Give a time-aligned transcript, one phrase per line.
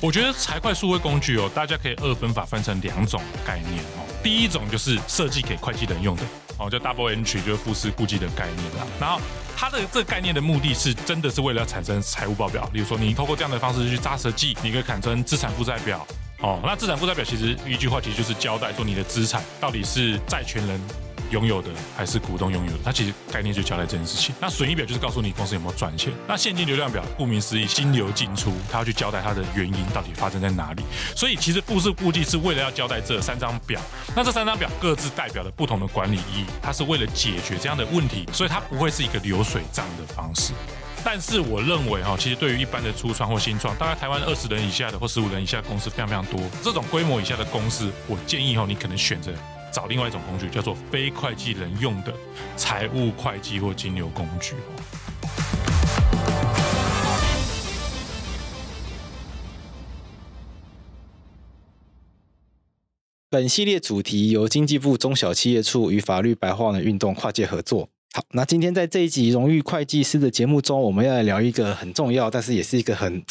[0.00, 4.04] 我觉得财会数位工具哦，大家可以二分法分成两种概念哦。
[4.22, 6.22] 第一种就是设计给会计人用的
[6.58, 8.86] 哦，叫 Double Entry，就是复式估计的概念啦。
[9.00, 9.18] 然后
[9.56, 16.06] 它的这个概念的目的是真的是为了要产生财务报表，例如说你透过这样的方式去扎实际，你可以产生资产负债表
[16.40, 16.60] 哦。
[16.62, 20.78] 那资产负债表其实一句话其实就是交代说你的资产到底是债权人。
[21.34, 24.32] 拥有的还是股东拥有的，它其实概念就交代这件事情。
[24.40, 26.12] 那损益表就是告诉你公司有没有赚钱。
[26.28, 30.84] 那现金流量表顾名思义，金流进出，它要去交代它的原因到底发生在哪里。
[31.16, 33.80] 所以其实复式估计是为了要交代这三张表。
[34.14, 40.52] 那这三张表各自代表了不同的管理意义，它是为了解决这样的问题，所以它不会是一个流水账的方式。
[41.04, 49.30] 但是我认为哈，其实对于一般的初创或新创，大概台湾二十人以下的或十五人以下的公司非常非常多，这种规模以下的公司，我建议哈，你可能选择。
[49.74, 52.14] 找另外一种工具，叫做非会计人用的
[52.56, 54.54] 财务会计或金流工具。
[63.28, 67.88] 本系列主题由经济部中小企业处与法律白话文运动跨界合作。
[68.12, 73.24] 好，那今天在这一集荣誉会计师的节目中，我们要来聊一个很重要，但是也是一个很。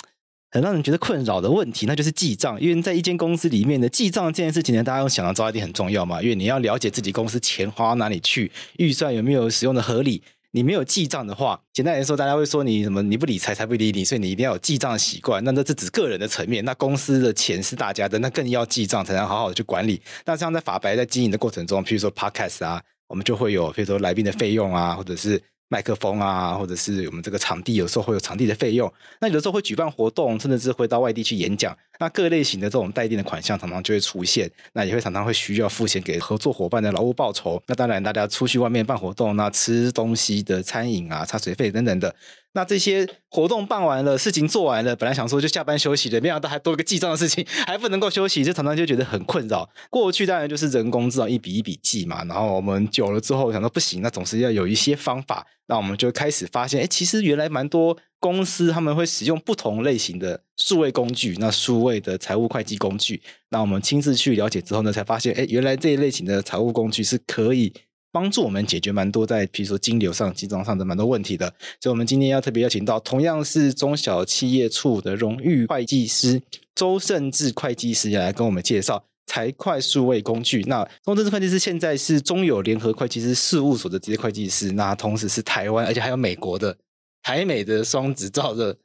[0.53, 2.61] 很让人觉得困扰的问题，那就是记账。
[2.61, 6.21] 因为在一间公司里面的记账这件事情呢，大家都想到招一定很重要嘛。
[6.21, 10.21] 因为你要了解自己公司钱花到哪里去，预算有没有使用的合理。
[10.51, 13.01] 你没有记账的话，简单来说，大家会说你什么？
[13.01, 14.05] 你不理财，财不理你。
[14.05, 15.43] 所以你一定要有记账的习惯。
[15.43, 19.99] 那这是指个人的层面，那公司的钱是大家的，那更要记账，才能好好的去管理。
[20.23, 25.41] 那像在法白在经营的过程中，譬如说 Podcast 啊，我们就会有譬如说来宾的费用啊，或者是。
[25.73, 28.91] 麦克风啊，或者是我们这个场地，有时候会有场地的费用。
[29.19, 31.75] 那有的时候会举办活动，甚至是会到外地去演讲。
[31.99, 34.47] 那各类型的这种待定的款项，常常就会出现。
[34.73, 37.59] 那也会常常会需要付钱给合作伙伴的劳务报酬。
[37.65, 42.13] 那当然，大家出去外面办活动，那吃东西的餐饮啊、茶水费等等的。
[42.53, 49.67] 那这些活动办完了，事情做完了，本来想说就下班休息的，没想到还多一个记账的事情，还不能够休息，就常常就觉得很困扰。
[49.89, 55.45] 过去当然就是人工知道一笔一笔记嘛，然后我们久了之后想说不行，那总是要有一些方法。
[55.65, 63.21] 那我们就开始发现，哎，其实原来蛮多公司他们会使用不同类型的数位工具，那数位的财务会计工具。
[63.49, 67.73] 那我们亲自去了解之后呢，才发现，哎，原来这一类型的财务工具是可以。
[68.13, 71.47] 帮助我们解决蛮多在，比如说金流上、记账上的蛮多问题的，
[71.81, 76.39] 所以我们今天要特别邀请到同样是中小企业处的荣誉会计师
[76.75, 80.61] 周胜志会计师来跟我们介绍财会数位工具。
[80.67, 86.77] 那周胜志会计师现在是中友联合会计师事务所的职业会计师，那同时是台湾，而且还有美国的
[87.23, 88.77] 台美的双执照的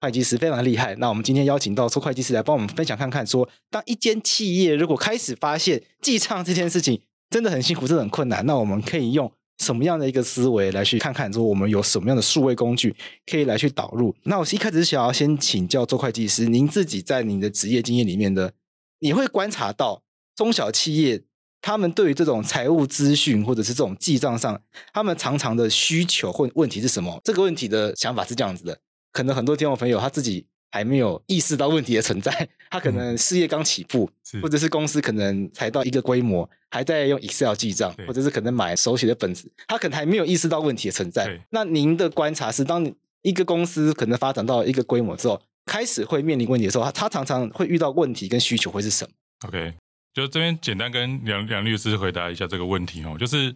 [0.00, 0.94] 会计师，非常厉害。
[0.94, 7.00] 那我们今天邀请到周会计师来帮我们分享看看说，说当一间企业如果开始发现记账这件事情。
[7.30, 8.44] 真的很辛苦，真的很困难。
[8.46, 12.94] 那我们可以用什么样的一个思维来去看看，说我们有什么样的数位工具
[13.26, 14.14] 可以来去导入？
[14.24, 18.52] 那我一开始想要先请教周会计师，您自己在您的职业经验里面的，
[19.00, 20.02] 你会观察到
[20.34, 21.22] 中小企业
[21.60, 24.60] 他们对于这种财务资讯或者是这种记账上，
[24.92, 27.20] 他们常常的需求或问题是什么？
[27.24, 28.78] 这个问题的想法是这样子的，
[29.12, 30.46] 可能很多听众朋友他自己。
[30.76, 32.30] 还没有意识到问题的存在，
[32.68, 41.40] 他可能事业刚起步，嗯、或者是公司可能才到一个规模，还在用 Excel 记账，或者是可能买手写的本子，他可能还没有意识到问题的存在。
[41.48, 42.86] 那您的观察是，当
[43.22, 49.10] 一个公司可能发展到一个规模之后，开始会面临问题的时候，他他常常会遇到问题跟需求会是什么
[49.48, 49.72] ？OK，
[50.12, 53.54] 就这边简单跟梁梁律师回答一下这个问题哦，就是。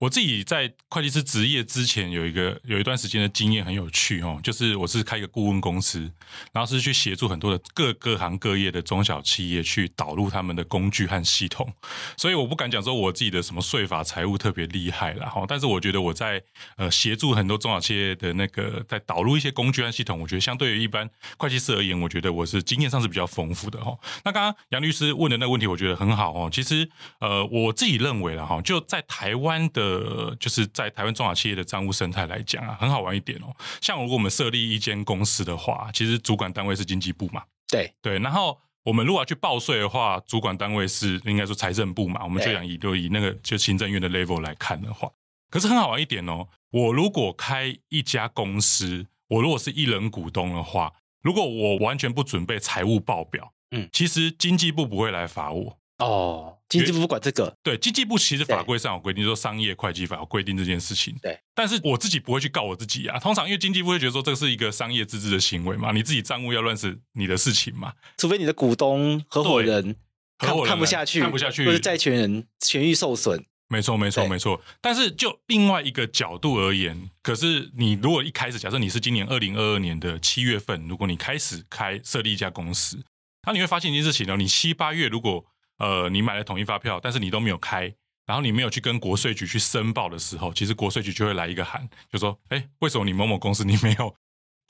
[0.00, 6.10] 我自己在会计师职业之前，有一个有一段时间的经验很有趣哦，就是我是开一个顾问公司，
[6.54, 11.70] 然后是去协助很多的各各行各业的中小企业去导入他们的工具和系统，
[12.16, 16.42] 所以我不敢讲说我自己的什么税法财务特别厉害啦哈，但是我觉得我在
[16.78, 21.06] 呃协助很多中小企业的那个在导入一些工具和系统，我觉得相对于一般
[21.36, 23.94] 会计师而言，我觉得我是经验上是比较丰富的哈。
[24.24, 26.48] 那刚刚杨律师问的那个问题，我觉得很好哦。
[26.50, 26.88] 其实
[27.18, 29.89] 呃我自己认为了哈，就在台湾的。
[29.90, 33.54] 呃，就是在台湾中小企业的账务生态来讲啊，很好玩一点哦。
[33.80, 38.18] 像如果我们设立一间公司的话，其实主管单位是经济部嘛，对对。
[38.18, 42.22] 然后我们如果要去报税的话，主管单位是应该说财政部嘛。
[42.24, 45.10] 我们就讲以就以那个就行政院的 level 来看的话，
[45.50, 46.48] 可是很好玩一点哦。
[46.70, 50.92] 我如果开一家公司，我如果是一人股东的话，
[51.22, 55.78] 如果我完全不准备财务报表，嗯，其实经济部不会来罚我。
[55.98, 57.54] 哦，经济部不管这个。
[57.62, 61.14] 对，经济部其实法规上有规定，说商业会计法有规定这件事情。
[61.20, 63.18] 对，但是我自己不会去告我自己啊。
[63.18, 67.92] 通常因为经济部会觉得说这是一个商业自治的行为嘛，你自己账务要乱是你的事情嘛。
[68.16, 69.96] 除非你的股东、合伙人
[70.38, 73.44] 看合伙人看不下去，看不下去，或者债权人权益受损。
[73.68, 74.60] 没错，没错，没错。
[74.80, 83.04] 但是就另外一个角度而言，可是你如果一开始假设你是今年二零二二年的七月份，如果你开始开设立一家公司，
[83.46, 85.44] 那你会发现一件事情哦，你七八月如果
[85.80, 87.92] 呃你买了统一发票，但是你都没有开，
[88.26, 94.14] 然后你没有去跟国税局去申报的时候，其实国税局就会来一个函，就说：哎，为什么你某某公司你没有？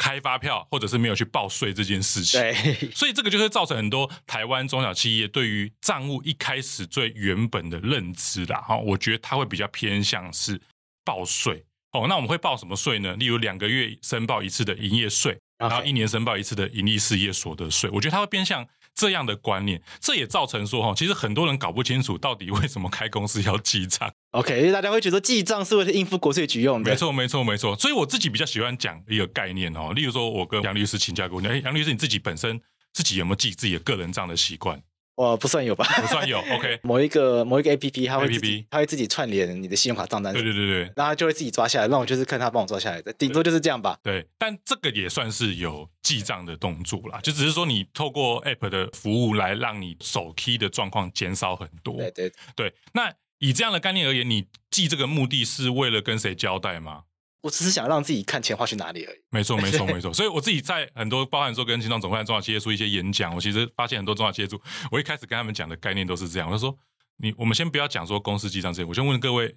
[0.02, 2.54] 开发票，或者是没有去报税这件事情，对，
[2.90, 8.62] 所以这个就会造成很多台湾中小企业对于账务一开始最原本的认知啦。
[8.62, 10.58] 哈，我觉得它会比较偏向是
[11.04, 12.06] 报税哦。
[12.08, 13.14] 那我们会报什么税呢？
[13.16, 17.90] 例如两个月申报一次的营业税，然后一年申报一次的盈利事业所得税。
[17.92, 18.66] 我觉得它会偏向
[19.00, 24.12] 这样的观念，这也造成说哈，其实很多人搞不清楚到底为什么开公司要记账。
[24.32, 26.90] OK，因为大家会觉得记账是为了应付国税局用的。
[26.90, 27.74] 没错，没错，没错。
[27.76, 32.60] 所以我自己比较喜欢讲一个概念哦，例如说，我跟杨律师请教过，哎，杨律师你自己本身
[32.92, 34.82] 自己有没有记自己的个人账的习惯？
[35.14, 36.38] 我不算有吧， 不算有。
[36.38, 40.32] OK， 某一个某一个 APP，它会 APP，它会自己串联你的信用卡账单。
[40.32, 43.98] 对对对对，然后它就会自己抓下来，那我就是看他帮我抓下来的，顶多就是这样吧。
[44.02, 51.96] 对，但这个也算是有记账的动作啦，就只是说你透过 App 的服务来让你手 key 的状况减少很多。
[51.96, 53.12] 对对对，那。
[53.42, 57.04] 以这样的概念而言，你记这个目的是为了跟谁交代吗？
[57.42, 59.18] 我只是想让自己看钱花去哪里而已。
[59.30, 60.12] 没错，没错， 没错。
[60.12, 64.60] 所以我自己在很多包含说跟青创总会、中小企业处一些演讲，我其实发现很多中小企业主，
[64.90, 66.48] 我一开始跟他们讲的概念都是这样。
[66.48, 66.76] 我就说，
[67.18, 69.54] 你我们先不要讲说公司记账这些，我先问各位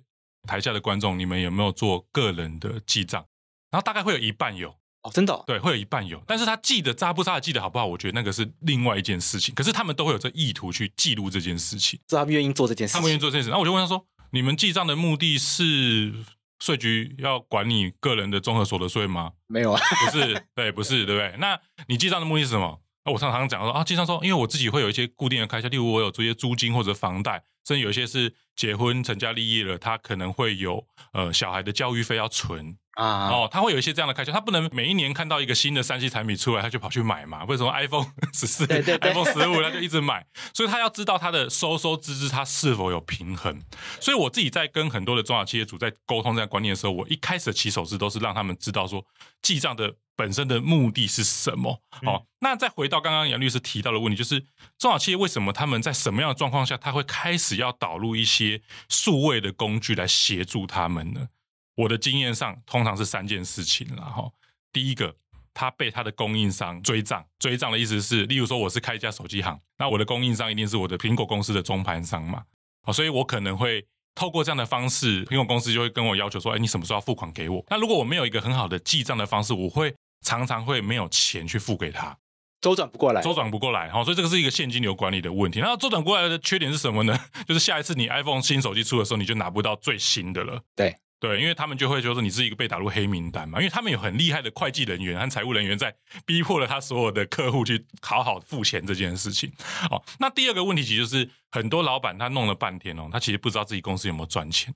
[0.48, 3.26] 台下的观众，你们有没有做个人的记账？
[3.72, 4.76] 然后大概会有一半有。
[5.04, 5.44] 哦，真的、哦？
[5.46, 7.86] 对，会有一半有，但是他记得扎不扎的，记得好不好？
[7.86, 9.54] 我觉得那个是另外一件事情。
[9.54, 13.50] 可是他们都会有这意图去记录这件事情，是他们愿意做这件事情，他们愿意做这件事。
[13.50, 16.14] 然后我就问他说：“你们记账的目的是
[16.64, 21.36] 税局要管你个人的综合所得税吗？”没有啊，不是，对，不是，对不对？
[21.38, 22.80] 那你记账的目的是什么？
[23.04, 32.78] 那我常常讲说啊，记账说，因为我自己会有一些固定的开销，例如我有这些租金或者房贷，甚至有一些是结婚成家立业了，他可能会有呃小孩的教育费要存。
[32.94, 37.44] 啊哦，他会有一些这样的开销，他不能每一年看到一个新的三 C 产品出来，他就跑去买嘛？
[37.46, 40.24] 为什么 iPhone 十四、iPhone 十五他就一直买？
[40.54, 43.60] 所以他要知道他的收收支支他是否有平衡。
[44.00, 49.04] 所以我自己在跟很多的中小企业主在沟通这样观念的时候，我一开始的起手式都是让他们知道说
[49.42, 51.82] 记账的本身的目的是什么。
[52.04, 54.40] 哦，那再回到刚刚杨律师提到的问题，就是
[54.78, 58.60] 中小企业为什么他们在什么样的状况下，他会开始只要导入一些
[58.90, 61.28] 数位的工具来协助他们呢？
[61.76, 64.34] 我的经验上，通常是三件事情，然后
[64.72, 65.16] 第一个，
[65.54, 72.44] 他被他的供应商追账，追账的意思是，例如说我是开一家手机行，那我的供应商一定是我的苹果公司的中盘商嘛，
[72.82, 73.86] 好，所以我可能会
[74.16, 77.64] 透过这样的方式，苹果公司就会跟我要求说，哎，你什么时候要付款给我？
[77.70, 79.94] 那如果我没有一个很好的记账的方式，我会
[80.26, 82.18] 常常会没有钱去付给他，
[82.64, 85.60] 周转不过来，周转不过来，好，所以这个是一个现金流管理的问题。
[85.60, 87.20] 那周转过来的缺点是什么呢？
[87.46, 90.96] 就是下一次你 iPhone 新手机出的时候，你就拿不到最新的了，对。
[91.20, 95.96] 对，因为他们就会觉得说你是一个被打入黑名单嘛，因为他们有很厉害的会计人员和财务人员在
[96.26, 99.50] 逼迫了他所有的客户去好好付钱这件事情。
[99.90, 104.76] 哦，那第二个问题其实就是很多老板他弄了半天哦，他其实不知道自己公司有没有赚钱，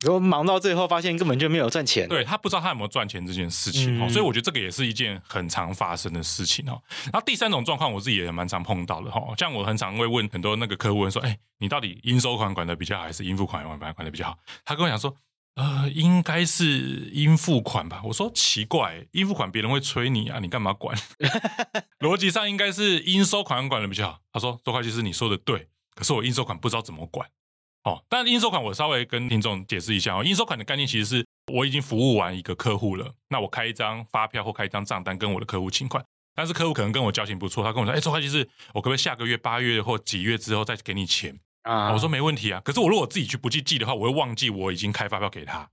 [0.00, 2.08] 然后忙到最后发现根本就没有赚钱。
[2.08, 6.80] 对，他不知道他有没有赚钱这件事情哦，所以我觉得这个也是一件很常发生的事情哦。
[7.04, 14.38] 然后第三种状况我自己也蛮常碰到的哈，像我很常会问很多那个客户问说，哎，你到底应收款管的比较好，还是应付款管管的比较好？
[14.64, 15.14] 他跟我讲说。
[15.56, 18.02] 呃，应该是应付款吧。
[18.02, 20.98] 我说奇怪，应付款别人会催你啊，你干嘛管？
[22.02, 24.18] 逻辑上应该是应收款管的比较好。
[24.32, 27.28] 他说周会计师，你说的对，可是我应收款不知道怎么管。
[27.84, 36.02] 哦，但应收款我稍微跟听众解释一下哦，应收款的概念其实是我已经服务完一个客户了，那我开一张发票或开一张账单跟我的客户请款，
[36.34, 41.38] 但是客户可能跟我交情不错，他跟我说，哎，周会计师，我可不可以下个月八月或几月之后再给你钱？
[41.62, 45.68] 啊，我说没问题啊，可是我如果自己去不去记的话，我会忘记我已经开发票给他，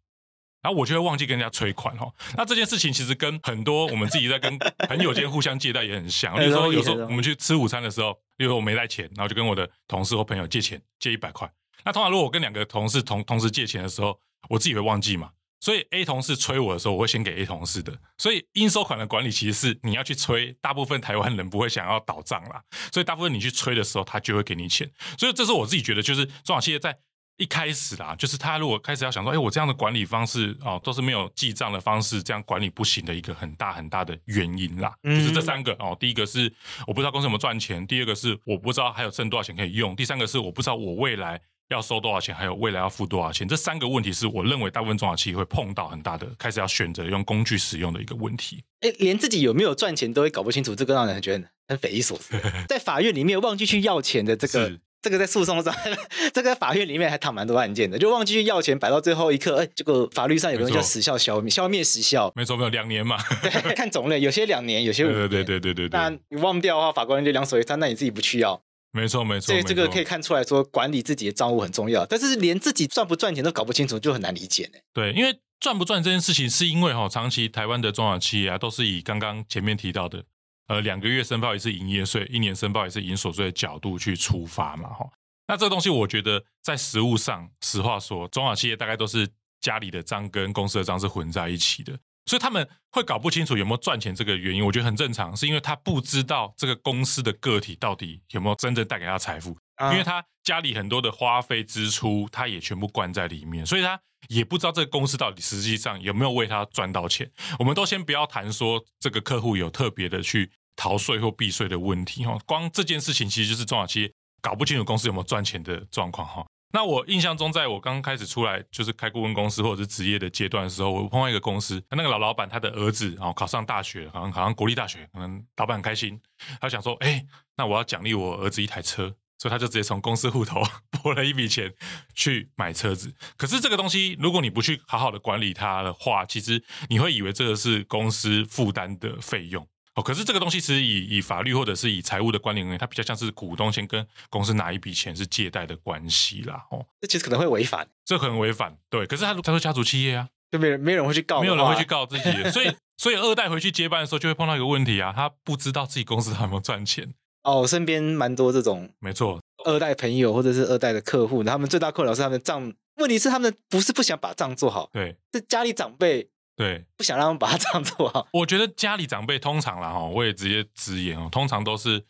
[0.62, 2.14] 然后我就会忘记跟人家催款哦。
[2.36, 6.36] 那这件事情其实跟很多我们自己在跟朋友间互相借贷也很像。
[6.40, 11.50] 比如说有时候我们去吃午餐的时候，比如说我没带钱，然后就跟我的同事或朋友借钱，借一百块。
[11.86, 14.20] 那通常如果我跟两个同事同同时借钱的时候，
[14.50, 15.32] 我自己会忘记嘛。
[15.64, 17.96] 所以 A 同事催我的时候，我会先给 A 同事的。
[18.18, 22.64] 所以应收款的管理其实是你要去催，大部分台湾人不会想要倒账啦。
[22.92, 24.90] 所以大部分你去催的时候，他就会给你钱。
[25.20, 26.98] 所以这是我自己觉得，就是中小企业在
[27.38, 34.92] 一开始啦，就是他如果开始要想说，哎，我这样的管理方式哦，都是没有记账的方式，这样管理不行的一个很大很大的原因啦。
[35.04, 36.52] 就是这三个哦，第一个是
[36.88, 41.40] 我不知道公司有没有赚钱，第二个是我不知道还有剩多少钱可以用，第三个是我不知道我未来。
[41.76, 48.64] 要收多少钱，还有未来要付多少钱，这三个问题是我认为大部分中小企业会碰到很大的，开始要选择用工具使用的一个问题。
[48.82, 52.34] 哎，连自己有没有赚钱都会搞不清楚，这个让人觉得很匪夷所思。
[52.68, 55.74] 在法院里面忘记去要钱的这个这个在诉讼上，
[56.34, 62.32] 这个在法院里面还躺蛮多案件的，就忘记去要钱，摆到最后一刻，哎，这个法律上有个叫时效消灭，消灭时效。
[62.36, 63.18] 没错，没有两年嘛。
[63.42, 65.30] 对， 看种类，有些两年，有些五年。
[65.30, 66.00] 对对对对对。
[66.00, 68.62] 那你忘掉的话，法官就两手一摊，那你自己不去要。
[68.92, 69.48] 没错没错。
[69.48, 74.80] 所以这个可以看出来说，管理自己的账务很重要，但是连自己赚不赚钱都搞不清楚，就很难理解呢。
[74.94, 80.24] 对，因为赚不赚这件事情，是因为哈，长期台湾的中小企业啊，都是以刚刚前面提到的。
[80.68, 85.06] 呃，两个月申报一次营业税，一年申报一次营所税的角度去出发嘛，哈。
[85.48, 89.28] 那这个东西，我觉得在实务上，实话说，中小企业大概都是
[89.60, 94.66] 家里的账跟公司的账是混在一起的，所以他们会搞不清楚有没有赚钱这个原因。
[94.66, 99.58] 我觉得很正常，是因为他不知道这个公司的个体到底有没有真正带给他财富，
[99.92, 104.00] 因为他家里很多的花费支出，他也全部关在里面，所以他
[104.30, 107.32] 也不知道这个公司到底实际上有没有为他赚到钱。
[107.60, 110.52] 我们都先不要谈说这个客户有特别的去。
[110.78, 114.12] 逃税或避税的问题哈，光这件事情其实就是中小企业
[114.42, 116.44] 搞不清楚公司有没有赚钱的状况哈。
[116.74, 126.20] 那我印象中，在我刚开始出来就是开顾问公司或者是职业的阶段的时候，我碰到一个公司，那个老老板他的儿子哦考上大学，好像考上国立大学，可能老板很开心，
[126.60, 127.26] 他想说，哎，
[127.58, 130.62] 那我要奖励我儿子一台车，所以他就直接从公司户头
[131.02, 131.74] 拨了一笔钱
[132.16, 133.14] 去买车子。
[133.38, 139.68] 可是这个东西，如果你不去好好的管理它的话，其实你会以为这个是公司负担的费用。
[139.96, 146.66] 哦，可是这个东西其实以以法律或者是以财务的观念而言，它比较像是股东先跟公司拿一笔钱是借贷的关系啦。
[146.72, 149.06] 哦，这其实可能会违反，这可能违反，对。
[149.06, 157.14] 可是他他说家族企业啊，就没人没人会去告，没有人会去告自己，所以所以二代回去接班的时候就会碰到一个问题啊，他不知道自己公司有没有赚钱。
[157.44, 166.30] 哦，我身边蛮多这种，没错，二代朋友或者是二代的客户，他们最大困扰是他们的账，问题是他们不是不想把账做好，对，是家里长辈。
[166.62, 168.28] 对，不想让他们把它这样做好。
[168.34, 172.06] 我觉得家里长辈通常啦哈，我也直接直言哦，通常都是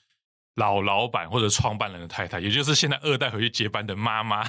[0.56, 4.46] 老老板或者创办人的太太，也就是现在二代回去接班的妈妈，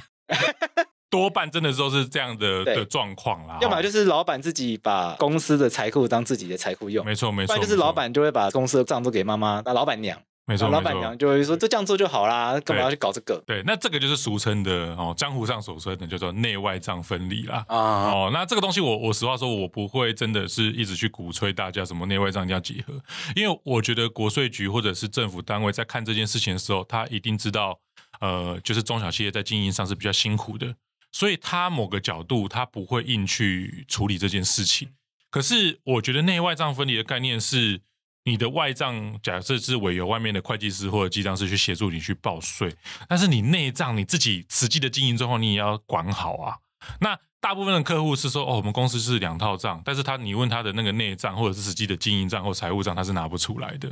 [1.09, 3.59] 多半真的都是这样的的状况啦。
[3.61, 7.47] 要么就是老板自己把公司的财库当自己的财库用，没错没错。
[7.47, 10.21] 不然就是老板就会把公司的账都给妈妈，那老板娘。
[10.45, 17.63] 没错，老板娘就会说：“就这样做就好啦，干嘛要去搞这个？”对，那这个就是俗称的哦，江湖上所说的叫做内外账分离啦。
[17.69, 22.93] 啊，哦，那这个东西我我实话说，我不会真的是一直去鼓吹大家什么内外账要结合，
[23.37, 27.79] 因为我觉得国税局或者是政府单位在看这件事情的时候，他一定知道，
[28.19, 30.75] 呃，就是中小企业在经营上是比较辛苦的，
[31.13, 34.89] 所以他某个角度他不会硬去处理这件事情。
[35.31, 37.79] 可是我觉得内外账分离的概念是。
[38.25, 42.73] 你的外账假设是委由外面的会计师或者记账师去协助你去报税，
[43.09, 46.57] 但是你内账你自己实际的经营状况你也要管好啊。
[47.01, 53.89] 那大部分的客户是说，哦，我们公司是两套账，但是他你问他的那个内账或者是实际的经营账或财务账，他是拿不出来的。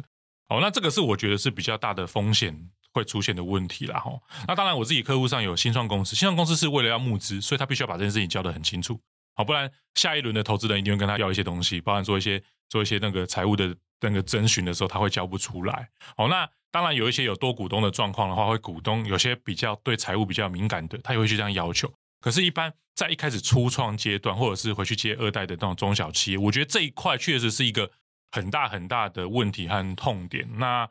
[0.48, 4.00] 哦，那这个是我觉得是比较大的风险会出现的问题啦。
[4.00, 4.12] 哈，
[4.48, 8.98] 那当然我自己客户上有新创公司，新创公司是为了要募资，所以他必须要把这件事情交得很清楚，
[9.36, 13.76] 好，不然下一轮的投资人一定会跟他要一些东西，包含做一些做一些那个财务的。
[14.10, 15.90] 那个征询的时候，他会交不出来。
[16.18, 21.92] 好，那当然有一些有多股东的状况的话，会股东有些比较对财务比较敏感的，他也会去这样要求。
[22.20, 27.92] 可是，一般在一开始初创阶段，或者是回去接二代的那种中小企业，我觉得这一块确实是一个
[28.32, 30.48] 很大很大的问题和痛点。
[30.58, 30.88] 那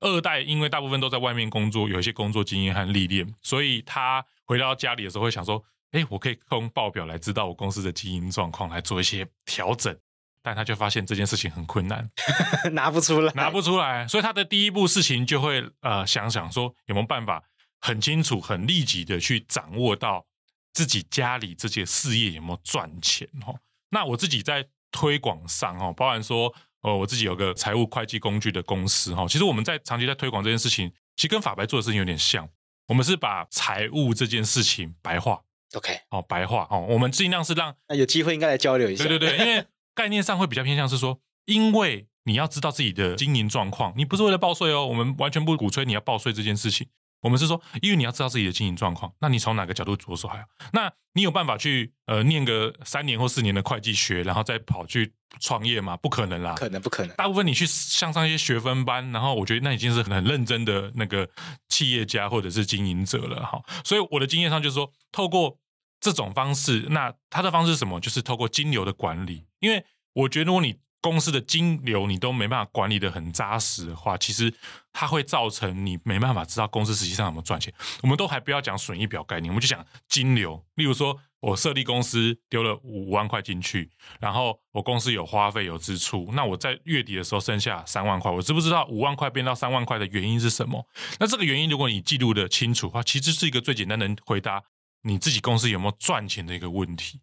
[0.00, 9.96] 二代因为大部分都在外面工作，有一些工作经验和历练，所以他回到家里的时候会想说：“哎，我可以用报表来知道我公司的经营状况，来做一些调整。”
[10.42, 12.10] 但他就发现这件事情很困难，
[12.72, 17.42] 拿不出来，拿不出来，所以他的第一步事情就会呃想想说有没有办法
[17.80, 20.26] 很清楚、很立即的去掌握到
[20.72, 23.56] 自己家里这些事业有没有赚钱哦。
[23.90, 32.48] 那我自己在推广上哦，包含说呃我自己有个财务会计工具的公司哈，其实我们在长期在推广这件事情，其实跟法白做的事情有点像，
[32.88, 35.40] 我们是把财务这件事情白话
[35.74, 39.64] ，OK，哦白话哦，我们尽量是让那有机会应该来交流一下，对对对，因为。
[39.94, 46.86] 概念上会比较偏向是说，因为你要知道自己的经营状况，你不是为了报税哦，我们完全不鼓吹你要报税这件事情。
[47.22, 50.44] 我们是说，因为你要知道自己的经营状况，那你从哪个角度着手还好？
[50.72, 55.96] 那你有办法去呃念个三年或四年的会计学，然后再跑去创业吗？
[55.96, 57.14] 不可能啦，可能不可能。
[57.14, 61.28] 大部分你去上上一些学分班，然后我觉得那已经是很认真的那个
[61.68, 63.62] 企业家或者是经营者了哈。
[63.84, 65.56] 所以我的经验上就是说，透过
[66.02, 67.98] 这种方式，那他的方式是什么？
[68.00, 69.46] 就是透过金流的管理。
[69.60, 69.82] 因为
[70.12, 74.52] 我觉得，如果你公司的金流你都没办法管理得很扎实的话，其实
[74.92, 77.72] 它会造成你没办法知道公司实际上有没有赚钱。
[78.02, 80.64] 我们都还不要讲损益表概念，我们就讲金流。
[80.74, 83.90] 例如说，我设立公司丢了五万块进去，
[84.20, 90.86] 然后我公司有花费有支出，那我在月底的时候剩下三万块，我知不知道五万块变到三万块的原因是什么？
[91.18, 94.62] 那这个原因如果你记录得清楚的话，其实是一个最简单的回答
[95.02, 97.20] 你自己公司有没有赚钱的一个问题。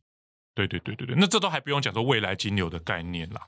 [0.55, 3.47] 对对对对对，那这都还不用讲说未来金流的概念啦。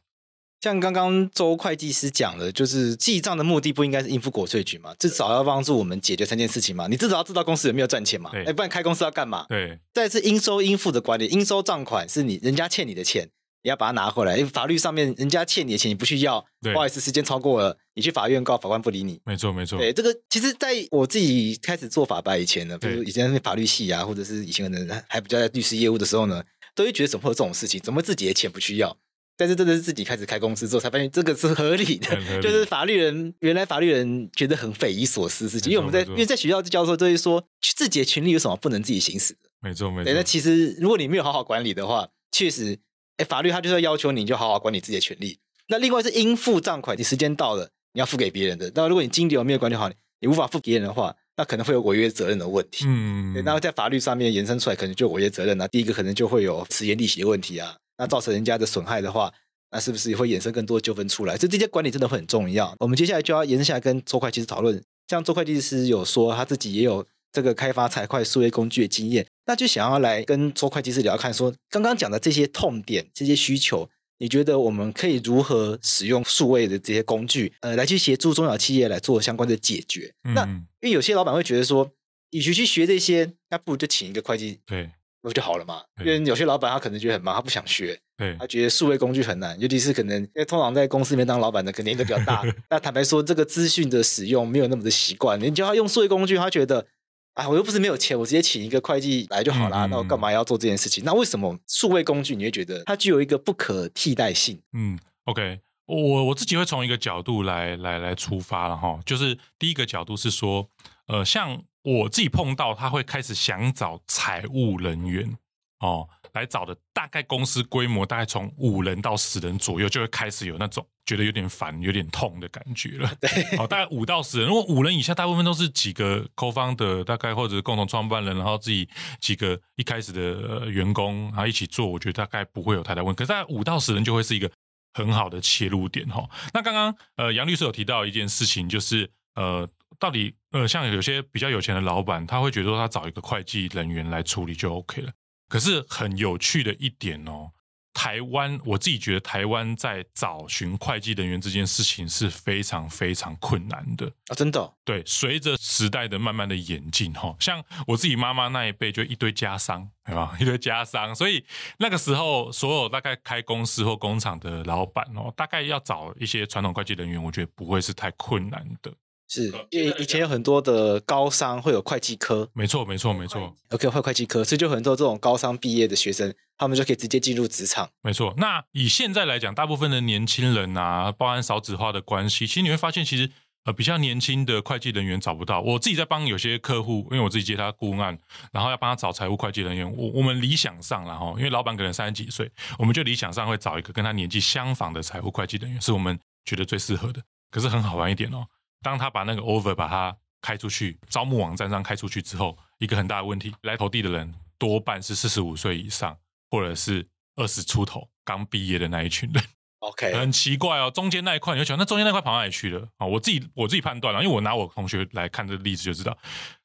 [0.62, 4.94] 像刚刚周会计师讲的，就是记账的目的不应该是应付国税局嘛？
[5.00, 6.86] 至少要帮助我们解决三件事情嘛。
[6.88, 8.30] 你至少要知道公司有没有赚钱嘛？
[8.34, 9.48] 哎，不然开公司要干嘛？
[9.50, 9.80] 对。
[9.92, 13.28] 再是应收应付的管理，应收账款是你人家欠你的钱，
[13.64, 14.38] 你要把它拿回来。
[14.38, 19.20] 因为法律上面人家欠你的钱你不去要，不好意思，时间超过了，你去法院告，法官不理你。
[19.26, 19.78] 没错没错。
[19.78, 26.44] 对，这个其实在我自己开始做法白以前呢，比如以前法律系啊，或者是以前可能还比较在律师业务的时候呢，
[26.76, 27.80] 都会觉得怎么会有这种事情？
[27.82, 28.98] 怎么自己的钱不去要？
[29.38, 32.16] 但是真的是自己开始开公司之后，才发现这个是合理的。
[32.16, 37.44] 理就是法律人原来法律人觉得很匪夷所思的事情，因为我们在因为在学校教授都会说，
[37.76, 39.50] 自己的权利有什么不能自己行使的？
[39.62, 40.14] 没错没错。
[40.14, 42.78] 那其实如果你没有好好管理的话，确实，
[43.22, 45.38] 哎，法律它就是要要求你就好好管理自己的权利。
[45.68, 48.72] 那另外是应付账款，你时间到了你要付给别人的。
[48.74, 49.88] 那如果你金流没有管理好，
[50.20, 52.86] 你无法付给别人的话，那可能会有违约责任的问题。
[52.88, 55.68] 嗯，对，那在法律上面延伸出来，可能就违约责任啊。
[55.68, 57.76] 第一个可能就会有迟延利息的问题啊。
[57.98, 59.32] 那造成人家的损害的话，
[59.70, 61.38] 那是不是也会衍生更多纠纷出来？
[61.38, 62.76] 所以这些管理真的会很重要。
[62.80, 64.82] 我们接下来就要延伸下来跟周会计师讨论。
[65.08, 80.14] 像周会计师有说他自己也有这个开发财会数位工具的经验，那就想要来跟周会计师聊看说，说刚刚讲的这些痛点、这些需求，你觉得我们可以如何使用数位的这些工具，呃，来去协助中小企业来做相关的解决？
[80.24, 80.44] 嗯、那
[80.82, 81.92] 因为有些老板会觉得说，
[82.32, 84.60] 与其去学这些，那不如就请一个会计。
[84.66, 84.90] 对。
[85.24, 85.84] 不就好了嘛？
[86.00, 92.42] 因为有些老板他可能觉得很忙，他不想学，对他觉得数位工具很难，尤其是可能因为通常在公司里面当老板的，可能年龄比较大。
[92.72, 95.40] 那坦白说，这个资讯的使用没有那么的习惯。
[95.40, 96.88] 你叫他用数位工具，他觉得
[97.34, 99.86] 啊，我又不是没有钱，我直接请一个会计来就好啦。
[99.86, 101.04] 嗯、那我干嘛要做这件事情？
[101.06, 104.62] 那为什么数位工具你会觉得它具有一个不可替代性？
[104.74, 110.68] 嗯，OK，我我自己会从一个角度来来来出发了哈，就是第一个角度是说，
[111.08, 115.38] 呃，像我自己碰到他会开始想找财务人员。
[115.80, 123.14] 哦，来找的大概公司规模大概从五人到十人左右，就会开始有那种觉得有点烦、有点痛的感觉了。
[123.20, 128.88] 对，哦，大概五到十人，如果五人以下，大部分都是几个 co-founder 大概或者共同创办人，然后自己
[129.20, 133.18] 几个一开始的、呃、员工，然后一起做，我觉得大概不会有太大问题。
[133.18, 134.50] 可是大概五到十人就会是一个
[134.94, 136.30] 很好的切入点哈、哦。
[136.54, 139.68] 那刚刚呃杨律师有提到一件事情，就是呃
[140.00, 145.12] 到底呃像有些比较有钱的老板，他会觉得说他找一个会计人员来处理就 OK 了。
[145.52, 147.52] 可是很有趣的一点哦，
[147.94, 154.34] 台湾我自己觉得台湾在找寻会计人员这件事情是非常非常困难的啊！
[154.34, 154.74] 真的？
[154.86, 160.34] 对，随着时代的慢慢的演进哈，像我自己妈妈那一辈就一堆家商，对吧？
[160.40, 161.46] 一堆家商，所以
[161.80, 168.90] 那个时候所有大概开公司或工厂的老板哦，大概要找一些传统会计人员，我觉得不会是太困难的。
[169.34, 173.56] 是，因为以前有很多的高商会有会计科，没错，没错，没错。
[173.70, 177.90] OK，会会计科，所以就很多这种高商毕业的学生，他们就可以直接进入职场。
[178.02, 178.34] 没错。
[178.36, 183.32] 那以现在来讲，大部分的年轻人啊，包含少子化的关系，其实你会发现，其实
[183.64, 185.62] 呃比较年轻的会计人员找不到。
[185.62, 188.20] 我自己在帮有些客户，因为我自己接他顾问案，
[188.52, 189.90] 然后要帮他找财务会计人员。
[189.96, 197.22] 我我们理想上了哈，因为老板可能三十几岁，我们就理想上会找一个跟他年纪相仿的财务会计人员，是我们觉得最适合的。
[197.50, 198.46] 可是很好玩一点哦。
[198.82, 206.18] 当他把那个 offer 把它开出去，招募网站上开出去之后，一个很大的问题，来投递的人多半是四十五岁以上，
[206.50, 209.44] 或者是二十出头刚毕业的那一群人。
[209.80, 213.06] OK，很奇怪哦，中间那一块你会想，那中间那块跑哪里去了啊？
[213.06, 216.18] 我自己我自己判断了，因为我拿我同学来看这个例子就知道，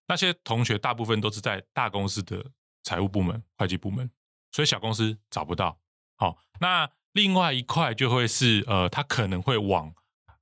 [0.09, 2.45] 那些同学大部分都是在大公司的
[2.83, 4.11] 财务部门、会计部门，
[4.53, 5.79] 所以小公司找不到。
[6.17, 9.93] 好，那另外一块就会是呃，他可能会往。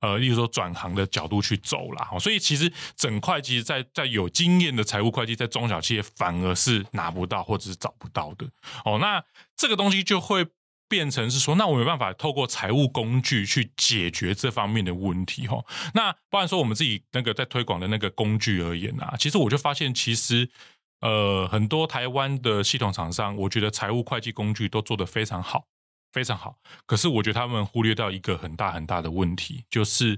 [0.05, 8.45] 呃，例如说转行的角度去走啦，所以其实整块其实在，在有经验的财务会计，在中小企业反而是拿不到或者是找不到的
[8.83, 8.99] 哦。
[8.99, 9.23] 那
[9.57, 10.45] 这个东西就会
[10.87, 15.65] 变成是说，那我没办法透过财务工具去解决这方面的问题哈。
[15.95, 20.47] 那不然说我们自己那个在推广的那个工具而言啊，其实我就发现，其实
[21.01, 25.65] 呃很多台湾的系统厂商，我觉得财务会计工具都做得非常好。
[26.15, 30.17] 非常好，可是我觉得他们忽略掉一个很大很大的问题，就是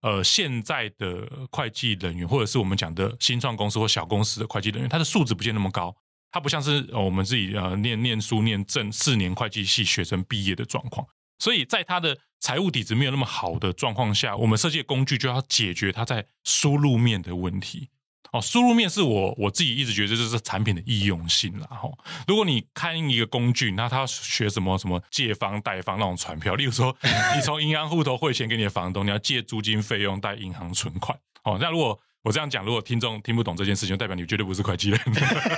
[0.00, 5.92] 呃，现在的会计人员，或者是我们讲的新创公司或小公司的会计人员，他的素质不见那么高，
[6.30, 11.04] 他不像是我们自己呃念念书念正四年会计系学生毕业的状况，
[11.40, 17.88] 所以在他的财务底子没有那么好的状况下，我们设计的工具就要解决他在输入面的问题。
[18.34, 21.68] 哦，输入面是我我自己一直觉得这是产品的易用性啦。
[21.68, 21.88] 哈，
[22.26, 26.96] 如果你看一个工具，那他学什么什么借方贷方那种传票，例如说
[27.36, 31.16] 你从银行户头汇钱给你的房东，你要借租金费用贷银行存款。
[31.44, 34.98] 哦，那如果我这样讲，如果听众听不懂这件事情，就代表你绝对不是会计人。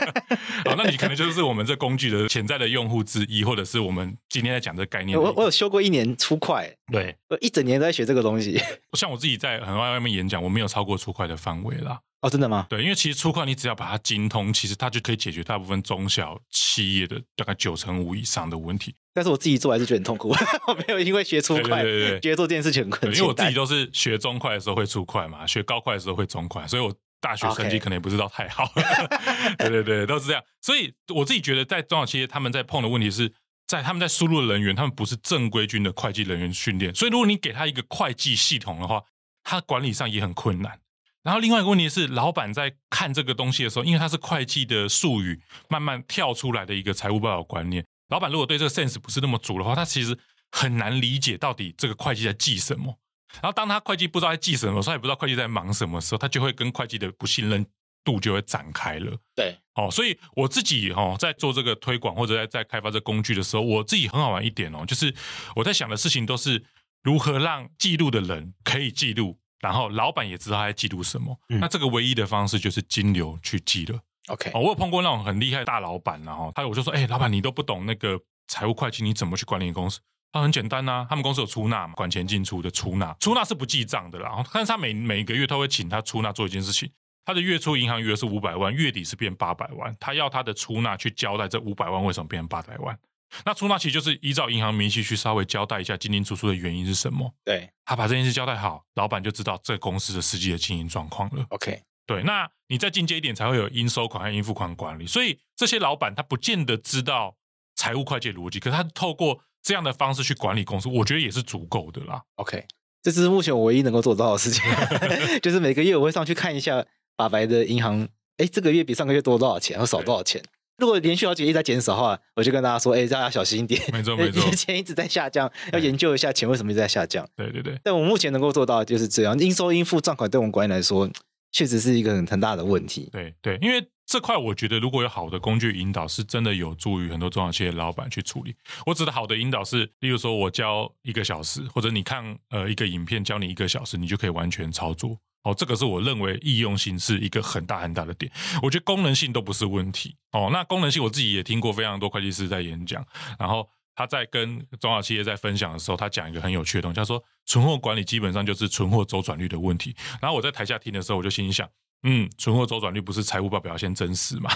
[0.67, 5.17] 好，那你可能就是我们这工具的潜在的用户之一，或者是我们今天在讲这个概念。
[5.17, 8.61] 我我有修过一年初快，对，我一整年都在学这个东西。
[8.99, 12.01] 像我自己在很多外面演讲，我没有超过初快的范围啦。
[12.23, 12.67] 哦，真的吗？
[12.69, 18.93] 对，因为其实初快你只要把它精通，其实它就可以解决大部分中小企业的大概九成五以上的问题。
[19.17, 20.29] 但是我自己做还是觉得很痛苦，
[20.69, 23.17] 我 没有因为学初会，对对对，觉得做这件事情很困难。
[23.17, 28.71] 因为我自己都是学中会的时候会出会嘛，学高会的时候会中会，所以我大学成绩可能也不知道太好。
[29.57, 30.43] 对对对，都是这样。
[30.61, 33.33] 所以我自己觉得，在中小企业他们在碰的问题是
[33.67, 39.03] 在他们在输入的人员，他们不是正规军的会计人员训练，所以如果你给他一个会计系统的话，
[39.43, 40.79] 他管理上也很困难。
[41.23, 47.85] 然后另外一个问题是，老板在看这个东西的时候，因为它是会计的术语，慢慢跳出来的一个财务报表观念。
[48.09, 50.17] 老板如果对这个 sense 不是那么足的话，他其实
[50.51, 52.99] 很难理解到底这个会计在记什么。
[53.43, 57.67] 然后当他会计不知道在记什么，他也不知道会计在忙什么时候，他就会跟会计的不信任
[58.05, 59.17] 度就会展开了。
[59.35, 65.13] 对，哦，所以我自己哦，在做这个推广或者在在开发这工具的时候，我自己很好玩一点哦，就是
[65.57, 66.65] 我在想的事情都是
[67.03, 69.39] 如何让记录的人可以记录。
[69.59, 73.99] 然后老板也知道他在记录什么，嗯、那这个唯一的方式就是金流去记了。
[74.29, 80.01] OK，我有碰过那种很厉害的大老板，然后他我就说，哎，老板你都不懂那个财务会计，你怎么去管理公司？
[80.33, 84.45] 他很简单呐、啊，他们公司有出纳嘛，管钱进出的出纳，出纳是不记账的啦。
[84.53, 86.91] 但是他每每个月他会请他出纳做一件事情，
[87.25, 92.99] 他的月初银行余额是五百万，月底是变八百万，他要他的出纳去交代这五百万为什么变成八百万。
[93.45, 97.33] 那出纳其实就是依照银行明细去稍微交代一下进进出出的原因是什么。
[97.45, 101.45] 对，他把这件事交代好，老板就知道这个公司的实际的经营状况了。
[101.49, 105.07] OK，对，那你再进阶一点才会有应收款和应付款管理。
[105.07, 107.37] 所以这些老板他不见得知道
[107.75, 112.23] 财务会计逻辑，可是他透过这样的方式去管理公司，我觉得也是足够的啦。
[112.37, 112.65] OK，
[113.03, 114.63] 这是目前我唯一能够做到的事情，
[115.43, 116.85] 就是每个月我会上去看一下
[117.17, 120.43] 法白的银行，哎，这个月比上个月多多少钱，或少多少钱。
[120.79, 123.81] 如果连续好几个月在减少的话，我就跟大家说：“哎、欸，大家小心一点。
[123.91, 127.81] 没错没错，钱一直在下降，要研究一下钱为什么一直在下降。”对对对。
[127.83, 131.09] 但我目前能够做到的就是这样，应收应付账款对我们管理来说，
[131.57, 133.09] 确实是一个很很大的问题。
[133.11, 138.55] 对对，因为这块我觉得如果有好的工具引导，是真的有助于很多中小企业老板去处理。
[138.85, 145.19] 我指的好的引导是，例如说我教一个小时，或者你看呃一个影片教你一个小时，你就可以完全操作。
[145.45, 148.31] 哦，这个是我认为易用性是一个很大很大的点。
[148.63, 150.15] 我觉得功能性都不是问题。
[150.33, 153.03] 哦，那功能性我自己也听过非常多会计师在演讲，
[153.39, 153.67] 然后
[153.97, 159.97] 他在跟中小企业在分享的时候，他讲一个很有趣的东西，他说存货管理基本上就是存货周转率的问题。
[160.21, 161.69] 然后我在台下听的时候，我就心里想。
[162.03, 164.51] 嗯，存货周转率不是财务报表先真实嘛？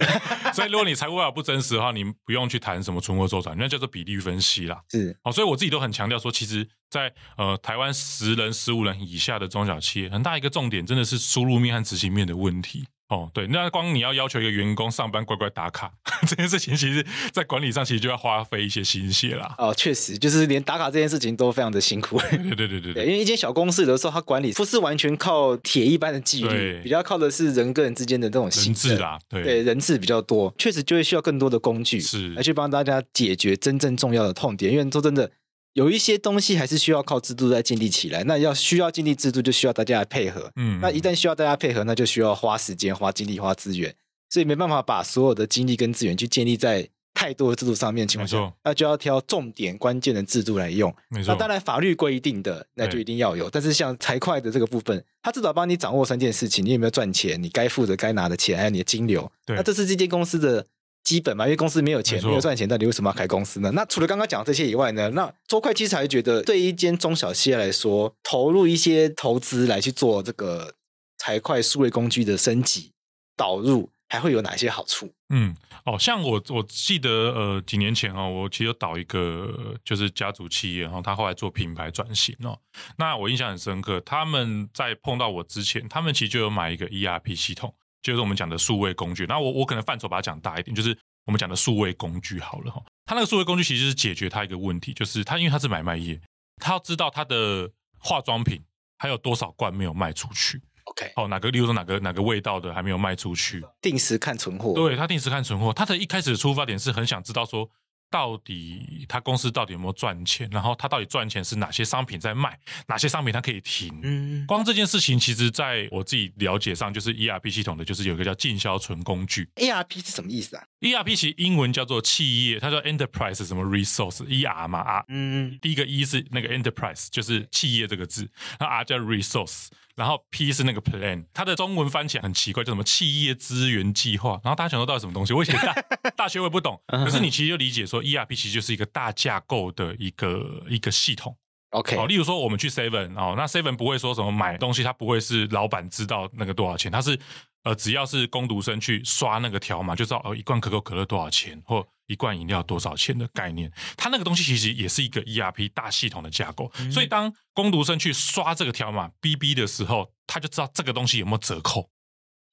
[0.54, 4.80] 所以如果你财务报表不真实的话，你不用去谈什么存货周转率，那叫做比例分析啦。
[4.90, 12.86] 是，好，所以我自己都很强调说，其实在，在呃台湾十人、十五人以下的中小企业，很大一个重点真的是输入面和执行面的问题。
[13.12, 15.92] 哦，对，那光你要要求一个员工上班乖乖打卡
[16.26, 19.54] 这件事情，其实，在管理上其实就要花费一些心血啦。
[19.58, 22.18] 哦，确实，就是连打卡这件事情都非常的辛苦。
[22.18, 29.18] 对 对对对对，对，因为一间小公司有的时候，它管理不是完全靠铁一般的纪律，比较靠的是人跟人之间的这种心智啦。
[29.28, 34.72] 对，对，人质比较多，确实就会需要更多的工具，是来去帮大家解决真正重要的痛点。
[34.72, 35.30] 因为说真的。
[35.74, 40.50] 有一些东西还是需要靠制度来建立起来，那要需要建立制度，就需要大家来配合。
[40.56, 43.94] 嗯，那一旦需要大家配合，那就需要花时间、花精力、花资源，
[44.28, 50.94] 所以没办法把所有的精力跟资源去建立在太多的制度上面情况下，那就要挑重点、关键的制度来用。
[51.08, 59.30] 没错，那当然法律规定的那就一定要有，但是像财会的这个部分，它至少帮你掌握三件事情：你有没有赚钱，你该付的、该拿的钱，还有你的金流。
[59.46, 60.66] 对，那这是这间公司的。
[61.04, 63.70] 基本嘛，因为公司没有钱，没，没有赚钱，到底为什么要开公司呢？
[63.72, 65.10] 那除了刚刚讲这些以外呢？
[65.10, 70.74] 那周会其实还觉得，对一间中小企业来说，投入一些投资来去做这个
[71.18, 72.92] 财会数位工具的升级
[73.36, 75.12] 导入，还会有哪些好处？
[75.30, 82.58] 嗯，哦，像我我记得呃几年前哦，我其实有导一个就是家族企业，然后他后来做品牌转型哦，
[82.98, 87.74] 那我印象很深刻，他们在碰到我之前，他们其实就有买一个 ERP 系统。
[88.02, 92.82] 就是我们讲的数位工具，那我我可能范畴把它讲大一点，就是我们讲的数位工具好了哈。
[93.06, 96.20] 它那个数位工具其实是解决它一个问题，就是它因为它是买卖业，
[96.56, 98.62] 它要知道它的化妆品
[98.98, 100.60] 还有多少罐没有卖出去。
[100.84, 104.74] OK，哦，哪个，例如说哪个哪个味道的还没有卖出去，定时看存货。
[104.74, 107.70] 对，他定时看存货，他的一开始的出发点是很想知道说，
[108.12, 113.90] 到底他公司到底有没有赚钱，然后他到底赚钱是哪些商品在卖，哪些商品他可以停。
[114.02, 119.48] 嗯，光这件事情，其实在我自己了解上，就是 ERP 系统的，就是有一个叫进销存工具。
[119.56, 125.04] ERP 是什么意思啊？ERP 其实英文叫做企业，它叫 Enterprise 什么 Resource，ER 嘛啊。
[125.08, 128.28] 嗯，第一个 E 是那个 Enterprise，就是企业这个字，
[128.60, 129.68] 那 R 叫 Resource。
[129.94, 134.40] 然后 P 是那个 plan，它的中文翻起来很奇怪，叫什么企业资源计划。
[134.42, 135.32] 然后大家想说到底什么东西？
[135.32, 135.74] 我以前大
[136.16, 141.36] 大学我也不懂，可是你其实就理解说 ERP 其实就是一个大架构的一个一个系统。
[141.70, 147.18] OK，好，例如说我们去 Seven 哦，那 Seven 不会说什么买东西，它不会是老板知道那个多少钱，它是。
[147.64, 153.70] 呃，只要是工读生去刷那个条码，就知道哦，一罐可口可乐多少钱，或一罐饮料多少钱的概念。
[153.96, 156.70] 它那个东西其实也是一个 ERP 大系统的架构。
[156.78, 161.88] 嗯、所以当工读生去刷这个条码 BB 的时候，他就知道这个东西有没有折扣。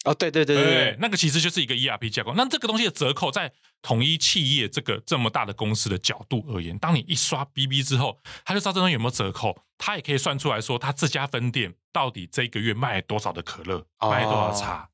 [0.06, 2.34] 哦，对对对对，那个其实就是一个 ERP 架构。
[2.34, 9.60] 那这个东西的折扣，在统一企业这个这么大的公司的角度而言，当你一刷 BB 之后，他就知道这东西有没有折扣。
[9.78, 14.84] 他也可以算出来说，他这家分店到底这个月卖多少的可乐，卖多少茶。
[14.84, 14.88] 哦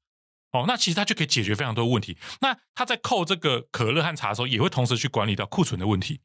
[0.55, 2.17] 哦，那其实它就可以解决非常多问题。
[2.39, 6.21] 那他在扣这个可乐和茶的时候，也会同时去管理到库存的问题。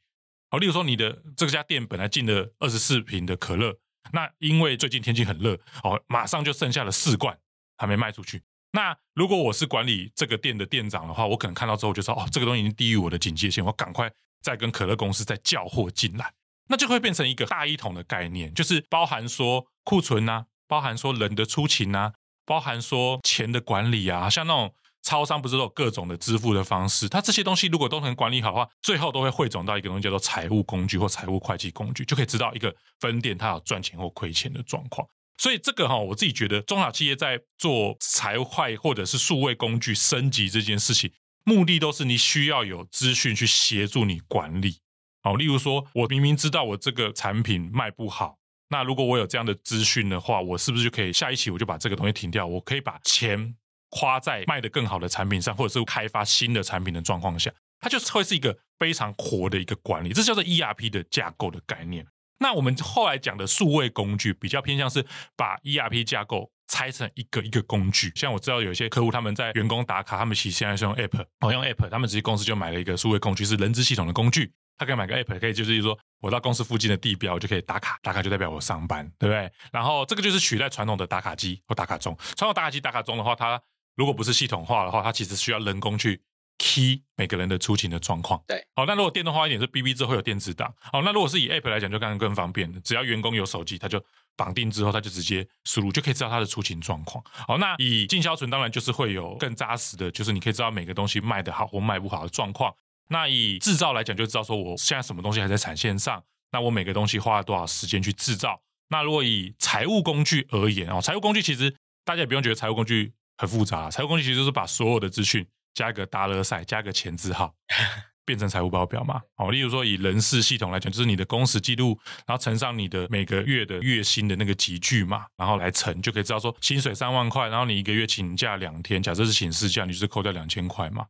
[0.51, 3.75] 哦，例如说你的这家店本来进了二十四瓶的可乐，
[4.13, 7.37] 那因为最近天气很热，哦，马上就剩下了四罐
[7.77, 8.43] 还没卖出去。
[8.73, 14.09] 那如果我是管理这个店的店长的话，我可能看到之后就说，哦，这个东西已经低于我的警戒线，我赶快
[14.43, 16.33] 再跟可乐公司再叫货进来，
[16.69, 22.13] 那就会变成一个大一统的概念，就是包含说库存啊，包含说人的出勤啊。
[22.51, 35.07] 包含说钱的管理啊，像那种超商不是都有各种的支付的方式，它这些东西如果都能管理好的话，最后都会汇总到一个东西叫做财务工具或财务会计工具，就可以知道一个分店它有赚钱或亏钱的状况。
[35.39, 41.09] 所以这个哈，我自己觉得中小企业在做财会或者是数位工具升级这件事情，
[41.45, 44.79] 目的都是你需要有资讯去协助你管理。
[45.23, 48.40] 好，例如说我明明知道我这个产品卖不好。
[48.73, 52.47] 那如果我有这样的资讯的话，我是不是就可以下一期我就把这个东西停掉？
[52.47, 53.57] 我可以把钱
[53.91, 62.07] 花在卖得更好的产品上，或者是开发新的产品的状况下，它就会是一个非常活的一个管理，这叫做 ERP 的架构的概念。
[62.39, 65.05] 那我们后来讲的数位工具比较偏向是
[65.37, 68.13] 把 ERP 架构拆成一个一个工具。
[68.15, 74.53] 像我知道有一些客户他们在员工打卡，他们其实现在是用 App，哦，用 App，他们直接公司就买了一个数位工具，是人资系统的工具。
[74.81, 79.53] 他可以买个 app，可以就是说，我到公司附近的地标就可以打卡，打卡就代表我上班，对不对？
[79.71, 82.17] 然后这个就是取代传统的打卡机或打卡钟。
[82.35, 83.61] 传统打卡机、打卡钟的话，它
[83.95, 86.23] 如果不是系统化的话，它其实需要人工去
[86.57, 88.43] key 每个人的出勤的状况。
[88.49, 90.75] 对，好，那如果电动化一点是 BB 之后会有电子档。
[90.81, 94.03] 好，那如果是以 app 来讲，就刚刚更方便，只要员工有手机，他就
[94.35, 97.23] 绑定之后，他就直接输入，就可以知道他的出勤状况。
[97.47, 102.75] 好，那以进销存当然就是会有更扎实的，就是你可以知道每个东西卖得好或卖不好的状况。
[103.13, 108.61] 那以制造来讲，就知道说我现在什么东西还在产线上，那我每个东西花了多少时间去制造。
[108.89, 115.45] 那如果以财务工具而言哦，财务工具其实大家也不用觉得财务工具很复杂，财务工具其实就是把所有的资讯
[115.75, 117.53] 加一个 dollar sign，加一个前字号，
[118.25, 119.21] 变成财务报表嘛。
[119.37, 131.07] 哦，例如说以人事系统来讲，就是你的工时记录，然后乘上你的每个月的月薪的那个集聚嘛，然后来乘，就可以知道说薪水三万块，然后你一个月请假两天，假设是请事假，你就是扣掉两千块嘛。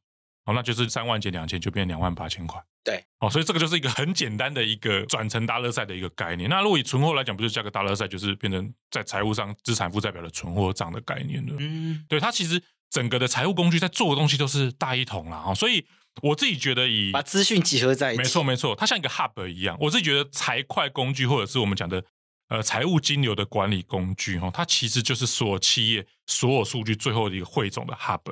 [0.51, 2.61] 哦，那就是三万减两千就变两万八千块。
[2.83, 6.51] 对，哦，所以这个就是一个很简单的一个转成大乐赛的一个概念。
[6.51, 11.55] 那如果以存货来讲，不就加个大乐赛，就是变成在财务上资产负债表的存货账的概念了。
[11.59, 15.39] 嗯，对，它其实整个的财务工具在做的东西都是大一统啦。
[15.39, 15.85] 哈，所以
[16.23, 19.77] 我自己觉得以把资讯集合在一起，没错没错，它像一个 hub 一样。
[19.79, 22.03] 我自己觉得财会工具或者是我们讲的
[22.49, 28.23] 呃财务金流的管理工具，哈，它其实就是所有企业所有数据最后的一个汇总的 hub。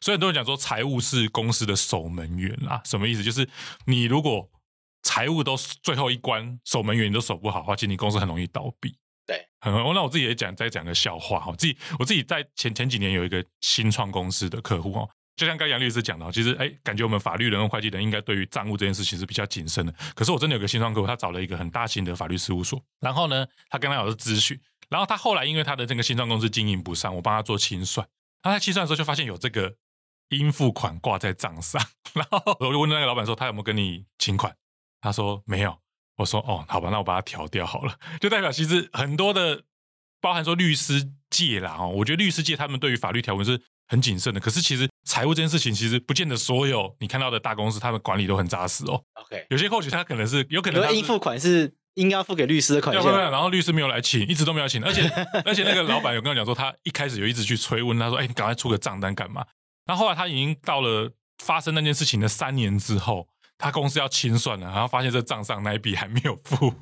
[0.00, 3.22] 所以很多人讲说，财务是公司的守门员啦，什么意思？
[3.22, 3.48] 就是
[3.86, 4.48] 你如果
[5.02, 8.96] 财务都最后一关，守门员你都守不好的话，其实你公司很容易倒闭。
[9.26, 11.44] 对，很，那我自己也讲，再讲个笑话。
[11.46, 19.94] 我自己我自己在前前几年有一个新创公司的客户哦，就像刚杨律师讲的，其实哎，感觉我们法律人和会计人应该对于账务这件事情是比较谨慎的。
[20.14, 24.58] 可是我真的有个新创客户，他找了一个很大型的法律事务所，然后呢，他跟他老师咨询，
[24.90, 28.06] 然后他后来因为他的这个新创公司经营不善，我帮他做清算，
[28.42, 29.74] 他在清算的时候就发现有这个。
[30.30, 31.80] 应付款挂在账上，
[32.14, 34.54] 然后我就问那个老板说，他有没有跟你请款？
[35.00, 35.76] 他说没有。
[36.16, 37.98] 我说哦，好吧，那我把它调掉好了。
[38.22, 39.64] 就代表其实很多的，
[40.20, 44.38] 包含说律师界啦，哦，我觉得律师界他们对于法律条文是很谨慎的。
[44.38, 49.02] 可是其实财务这件事情，其实不见得所有你看到的大公司他们管理都很扎实哦。
[49.14, 55.02] OK，有些或许他可能是有可能应付款是应该要付给律师的款项，然后律师没有来请，一直都没有请，而且
[55.44, 59.44] 而且那个老板有跟我讲说，他一开始有一直去催问他说，哎，你赶快出个账单干嘛？
[59.86, 61.10] 然后后来他已经到了
[61.42, 66.74] 发生那件事情的三年之后，他公司要清算了，然后发现这账上那一笔还没有付，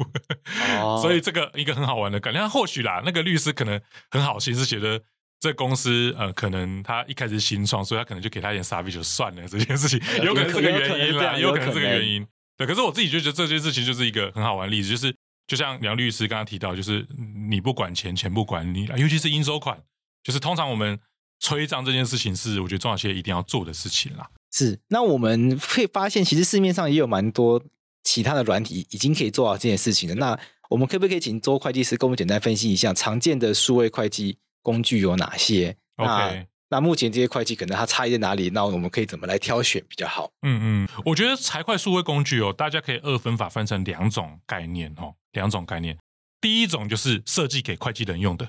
[0.80, 2.48] 哦、 所以这个一个很好玩的概念。
[2.48, 5.00] 或许啦，那个律师可能很好心，是觉得
[5.40, 12.26] 这公司呃，可能他一开始新创，所以他可能就给他一点傻逼就算了这件事情， 有可能是这个原因啦，有可能是这个原因。
[12.56, 15.14] 对，可是我自己就觉得这件事情就是一个很好玩的例子，就是
[15.46, 17.06] 就像梁律师刚刚提到，就是
[17.48, 19.82] 你不管钱，钱不管你，尤其是应收款，
[20.22, 20.98] 就是通常我们
[21.42, 24.30] 催账这件事情是我觉得中小企业一定要做的事情啦。
[24.52, 27.60] 是，那我们会发现，其实市面上也有蛮多
[28.04, 30.14] 其他的软体已经可以做到这件事情的。
[30.14, 30.38] 那
[30.70, 38.50] 我们可不可以请周会计师跟我们简单分析一下常见的数位会计工具有哪些？OK，那，那目前这些会计可能它差异在哪里？
[38.50, 40.30] 那我们可以怎么来挑选比较好？
[40.42, 45.98] 嗯嗯，我觉得财会数位工具哦，大家可以二分法分成两种概念哦，两种概念。
[46.40, 48.48] 第一种就是设计给会计人用的。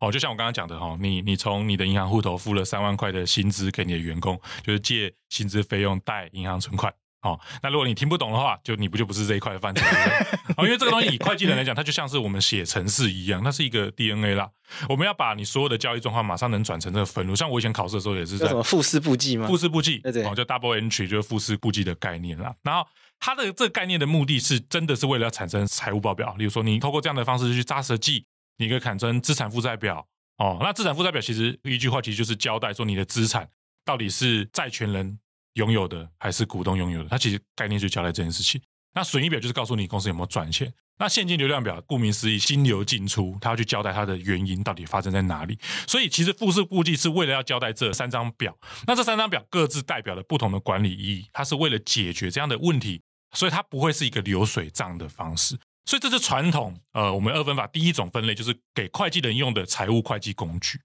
[0.00, 6.92] 哦，就像我刚刚讲的哈，你你从你的银行户头付了三万块的薪资给你的员工，就是借薪资费用贷银行存款。
[7.22, 9.84] 哦，那如果你听不懂的话，就你不就不是这一块的范畴。
[10.56, 14.48] 哦，因为这个东西以会计人来讲，它就像是我们写程式一样，它是一个 DNA 啦。
[14.88, 17.34] 我们要把你所有的交易状况马上能转成这个分录。
[17.34, 18.46] 像我以前考试的时候也是在。
[18.46, 19.48] 什么复式簿记吗？
[19.48, 22.54] 复式簿记，对对，哦，叫 double entry，就是复式簿记的概念啦。
[22.62, 22.86] 然后
[23.18, 26.36] 它的这个概念的目的是，真的是为了要产生财务报表。
[26.38, 28.24] 例如说，你透过这样的方式去扎实记，
[28.58, 30.06] 你可以产生资产负债表。
[30.36, 33.48] 哦，那资产负债表其实一句话，其实就是交代说你的资产
[33.84, 35.18] 到底是债权人
[35.54, 37.08] 拥有的还是股东拥有的。
[37.08, 38.60] 它其实概念就交代这件事情。
[38.94, 40.72] 那损益表就是告诉你公司有没有赚钱。
[41.00, 45.56] 那现金流量表顾名思义，金流进出，它要去交代它的原因到底发生在哪里。
[45.86, 48.56] 所以其实复式估计是为了要交代这三张表。
[48.86, 53.00] 那这三张表各自代表了不同的管理意义，它是为了解决这样的问题，
[53.32, 55.56] 所以它不会是一个流水账的方式。
[55.88, 60.78] 所以这是传统，呃，我们二分法第一种分类就是给会计人用的财务会计工具，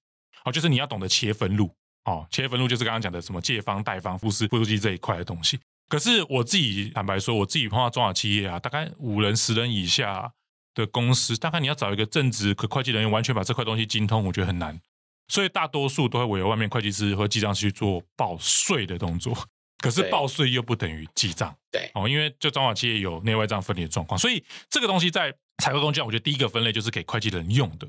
[0.46, 1.70] 哦，就是你要懂得切分录，
[2.06, 5.60] 哦，切分录就是刚刚讲的什么借方、贷方、复式簿记这一块的东西。
[5.90, 10.32] 可是我自己坦白说，我自己碰到中小企业啊，大概五人、十人以下
[10.74, 14.80] 的公司，大概你要找一个正职可会计人员完全把这块东西精通，我觉得很难。
[15.28, 19.38] 所以大多数都会委由外面会计师和记账师去做报税的动作。
[19.84, 27.86] 可是报税又不等于记账，对哦，因为就中小企业有内外账分离的状况，所以这个东西在财会工具上，我觉得第一个分类就是给会计人用的。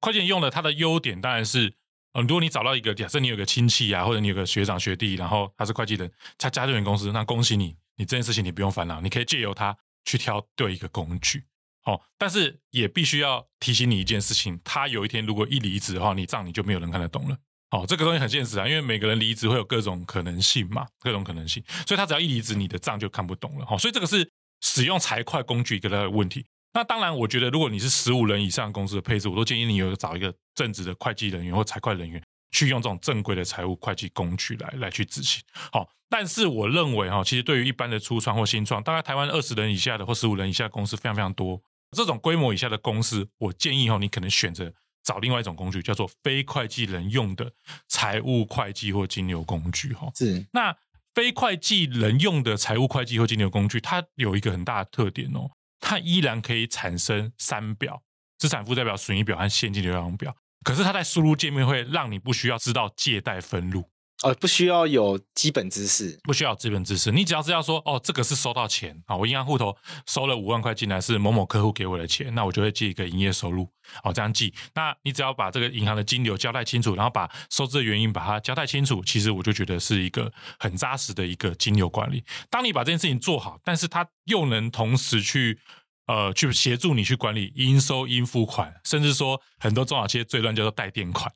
[0.00, 1.74] 会计人用的，它的优点当然是，
[2.12, 11.42] 嗯，如果你找到一个，假设你有个亲戚啊，或者你有个学长学弟，然后他是会计人，他加入你公司，那恭喜你，你这件事情你不用烦恼，你可以借由他去挑对一个工具，
[11.86, 17.36] 哦，但是也必须要提醒你一件事情，他有一天如果一离职的话，你账你就没有人看得懂了。
[17.72, 23.64] 哦，这个东西很现实啊，因为每个人离职会有各种可能性嘛，各种可能性，所以他只要一离职，你的账就看不懂了。
[23.64, 24.30] 好，所以这个是
[24.60, 26.44] 使用财会工具一个的问题。
[26.74, 35.42] 那当然，我觉得如果你是十五人以上公司的配置，我都建议你有找一个正职的会计人员或财会人员去用这种正规的财务会计工具来来去执行。
[35.72, 41.58] 好，但是我认为哈，其实对于一般的初创或新创，大概台湾二十人以下的或十五人以下的公司非常非常多，
[41.96, 44.74] 这种规模以下的公司，我建议哈，你可能选择。
[45.02, 47.52] 找另外一种工具，叫做非会计人用的
[47.88, 50.10] 财务会计或金流工具，哈。
[50.14, 50.46] 是。
[50.52, 50.76] 那
[51.14, 58.02] 非会计人用的财务会计或金流工具，它有一个很大的特点哦，它依然可以产生三表：
[58.38, 60.34] 资产负债表、损益表和现金流量表。
[60.64, 63.90] 可是它在输入界面会让你不需要知道借贷分录。
[64.22, 73.68] 哦，不需要有基本知识，不需要基本知识，你只要知道说，哦，这个是收到钱啊，我银行户头收了五万块进来，是某某客户给我的钱，那我就会记一个营业收入，
[74.04, 74.54] 哦，这样记。
[74.74, 82.24] 那你只要把这个银行的金流交代清楚，然后把收支的原因把它交代清楚，其实我就觉得是一个很扎实的一个金流管理。
[82.48, 85.58] 当你把这件事情做好，但是它又能同时去
[86.06, 91.32] 呃去协助你去管理应收应付款，甚至说很多中小企业最乱叫做代垫款。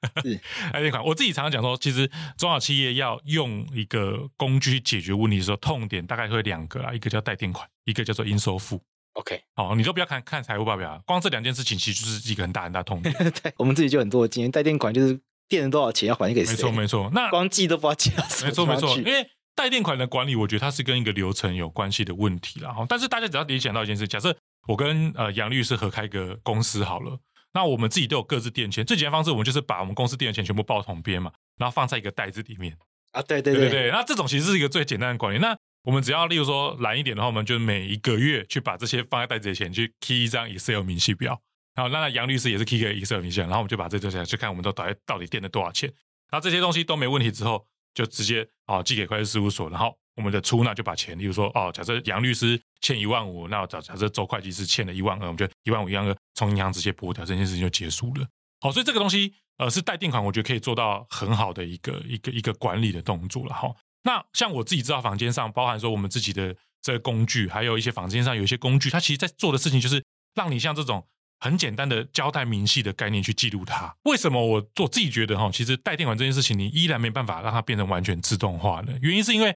[0.22, 0.40] 是，
[0.72, 2.06] 代垫款，我自己常常讲说，其实
[2.38, 8.80] 中小企业要用一个工具去解决问题的时候，痛点大概会两个啊，一个叫代垫款，一个叫做应收付。
[9.14, 13.14] OK，好，你都不要看看财务报表，光这两件事情其实就是一个很大很大痛点。
[13.42, 16.52] 对，我们自己就很多经验，代垫款就是垫了多少钱要还给谁？
[16.52, 22.74] 没错没错，那光记都不知道记到没错没错，因为代垫款的管理，我觉得它是跟一个流程有关系的问题啦。
[22.88, 24.34] 但是大家只要联想到一件事，假设
[24.66, 27.18] 我跟呃杨律师合开一个公司好了。
[27.52, 32.76] 那我们自己都有各自垫钱，最简单方式，我们就是把我们公司垫的钱全部报统编嘛，然后放在一个袋子里面
[33.12, 33.90] 啊，对对对对对。
[33.90, 35.38] 那这种其实是一个最简单的管理。
[35.38, 41.40] 那我们只要例如说懒一点的话，我们就每一个月去把这些放在袋子的钱去 key 一张 Excel 明细表，
[41.74, 45.92] 然后那杨律师也是 key 个 Excel 明细表，然后我们就把这东西去看我们都到底到底垫了多少钱，
[46.30, 49.98] 然后这些东西都没问题之后，就直接啊寄给会计事务所，然后。
[50.16, 58.26] 我们的出纳就把钱，例如说，哦，假设杨律师欠一万五，那假假设周会计师欠了一万二，我们就一万五一万二从银行直接拨掉，这件事情就结束了。
[58.60, 63.74] 好，所以这个东西，呃，是代垫款，我觉得可以做到很好的一个一个一个管理的动作了哈。
[64.02, 70.02] 那像我自己知道，房间上包含说我们自己的这个工具，还有一些房间上有一些工具，它其实在做的事情就是
[70.34, 71.06] 让你像这种
[71.38, 73.94] 很简单的交代明细的概念去记录它。
[74.04, 78.92] 为什么我做自己觉得哈，其实代垫款这件事情，你依然没办法让它变成完全自动化呢？
[79.00, 79.54] 原因是因为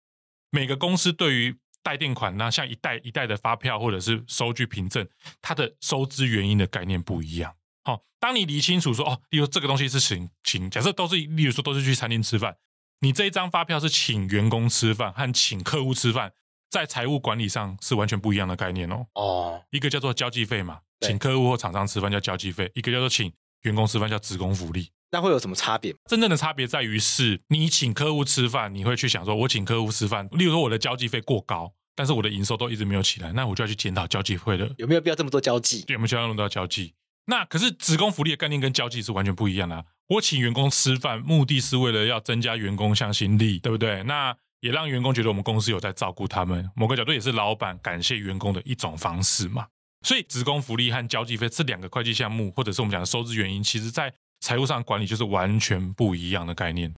[0.55, 5.05] 每个公司对于代垫款，那像一袋一袋的发票或者是收据凭证，
[5.43, 7.53] 它的收支原因的概念不一样。
[7.83, 12.57] 好，当你理清楚说哦，例如这个东西是请请，假设都是，例如说都是去餐厅吃饭。
[13.01, 16.33] 你这一张发票是请员工吃饭和请客户吃饭，
[16.71, 19.05] 在财务管理上是完全不一样的概念哦。
[19.15, 23.33] 哦，一个叫做交际费嘛，请客户或厂商吃饭叫交际费；一个叫做请
[23.63, 24.89] 员工吃饭叫职工福利。
[25.15, 25.95] 那会有什么差别？
[26.11, 35.85] 真正的差别在于是，你请客户吃饭，你会去想说，我请客户吃饭，例如说我的交际费过高，但是我的营收都一直没有起来，那我就要去检讨交际费了有没有必要这么多交际？
[35.87, 36.95] 有没有需要那么多交际？
[37.27, 39.85] 那可是职工福利的概念跟交际是完全不一样的啊。
[40.09, 44.03] 我请员工吃饭，目的是为了要增加员工向心力，对不对？
[44.03, 49.69] 那也让员工觉得我们公司有在照顾他们，某个角度也是老板感谢员工的一种方式嘛。
[50.05, 54.13] 所以，职工福利和交际费这两个会计项目，或者是我们讲的收支原因，其实在
[54.45, 56.95] 财务上管理就是完全不一样的概念。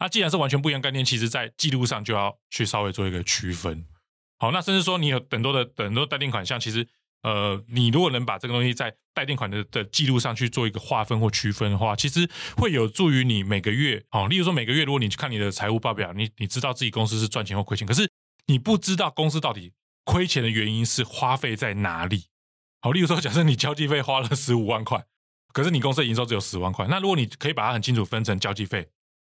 [0.00, 3.86] 那既然是完全不一样概念，其实在记录上就要去稍微做一个区分。
[4.38, 6.88] 好，那甚至说你有很多的很多代垫款项，其实。
[7.22, 14.26] 呃，你如果能把这个东西在代垫款的的记录上去做一个划分或区分的话，其实会有助于你每个月哦。
[14.26, 18.10] 例如说，每个月如果你去看你的财务报表，你你知道自己公司是赚钱或亏钱，可是
[18.46, 19.72] 你不知道公司到底
[20.04, 22.24] 亏钱的原因是花费在哪里。
[22.80, 25.04] 好，例如说，假设你交际费花了十五万块，
[25.52, 28.88] 可是你公司的营收只有十万块，那如果你可以把它很清楚分成交际费，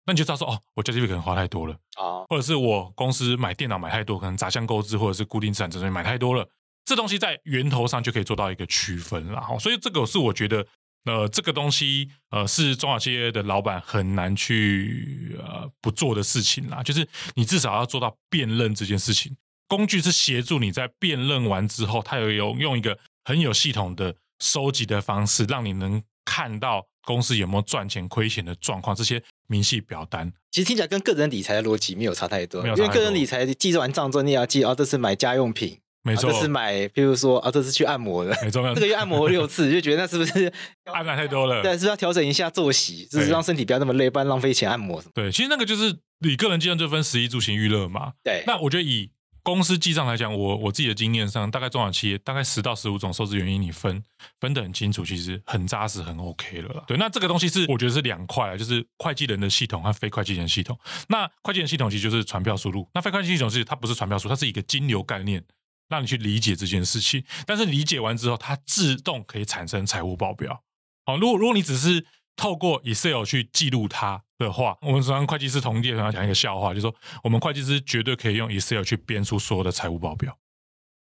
[0.06, 6.48] 那你就知道说，哦，我交际费可能花太多了啊，或者是我公司买电脑买太多，可能杂项购置或者是固定资产这东西买太多了。
[6.84, 10.66] 这东西在源头上就可以做到一个区分，然后，所以这个是我觉得，
[11.04, 16.82] 呃，这个东西，呃，是中小企业的老板很难去呃不做的事情啦。
[16.82, 19.36] 就是你至少要做到辨认这件事情，
[19.68, 30.32] 工具是协助你在辨认完之后，它有有用一个很有系统的收集的方式，让你能看到公司有没有赚钱亏钱的状况，这些明细表单。
[30.52, 35.78] 其实听起来跟个人理财的逻辑没有差太多，因为个人理财记完账之后，你也要记哦，这是买家用品。
[36.02, 40.50] 没错，这是买，譬如说啊，这是去按摩的，没错，这个月按摩六次，就觉得那是不是
[40.90, 41.62] 按摩太多了？
[41.62, 45.12] 对，是不是要调整一下作息，就是让身体不要那么累，不然浪费钱按摩什么？
[45.14, 48.12] 对，其实那个就是你个人记账就分十一住行娱乐嘛。
[48.24, 49.10] 对，那我觉得以
[49.42, 54.02] 公司记账来讲，我我自己的经验上，大概中小企业大概十到十五种收支原因，你分
[54.40, 56.84] 分得很清楚，其实很扎实，很 OK 了。
[56.86, 60.78] 对，那这个东西是我觉得是两块，就是会计人的系统和非会计人系统。
[61.08, 65.44] 那会计人系统其实就是传票输入，那非会计系统是它不是传票输，它是一个金流概念。
[65.88, 70.62] 让你去理解这件事情，但是理解完之后，它自动可以产生财务报表。
[71.04, 72.06] 好，如果如果你只是
[72.40, 80.32] 透过 Excel 去记录它的话，我们常常会计师同业常常讲一个笑话，就是说我们会计师绝对可以用 Excel 去编出所有的财务报表。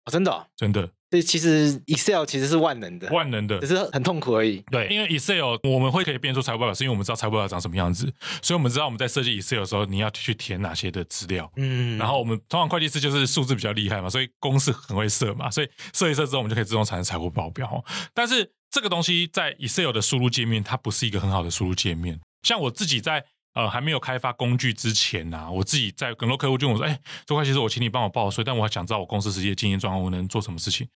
[0.04, 0.46] 哦，真的哦？
[0.54, 0.90] 真的。
[1.10, 4.62] 所以其实 Excel 其实是万能的，万能的，只是很痛苦而已。
[4.70, 8.12] 对，因为 Excel 我们会可以编出财务报表，是因为我们知道财务报表长什么样子，
[8.42, 11.50] 所以我们知道我们在设计 Excel 的时候，你要去填哪些的资料。
[11.56, 17.82] 嗯，然后我们通常会计师就是数字比较厉害嘛，所以公式很会设嘛，所以设一设之后，我们就可以自动产生财务报表。
[18.12, 22.20] 但是这个东西在 Excel 的输入界面，它不是一个很好的输入界面。
[22.42, 23.26] 像我自己在。
[23.52, 26.96] 呃，还没有开发工具之前呐、我自己在很多客户就问我说：“哎，
[27.26, 30.88] 周会计师，我请你帮我报税，但我还想知道我公司实际的经营状况，我能做什么事情？”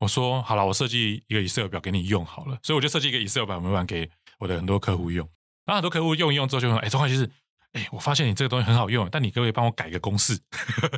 [0.00, 5.26] 我说：“好了，我设计一个 Excel 表给你用好了。”所以我就设计一个 Excel 表模板给我的很多客户用。
[5.64, 7.30] 然后很多客户用一用之后就说：“哎，周会计师，
[7.74, 10.36] 哎，我发现你这个东西很好用，但你可不可以帮我改个公式？”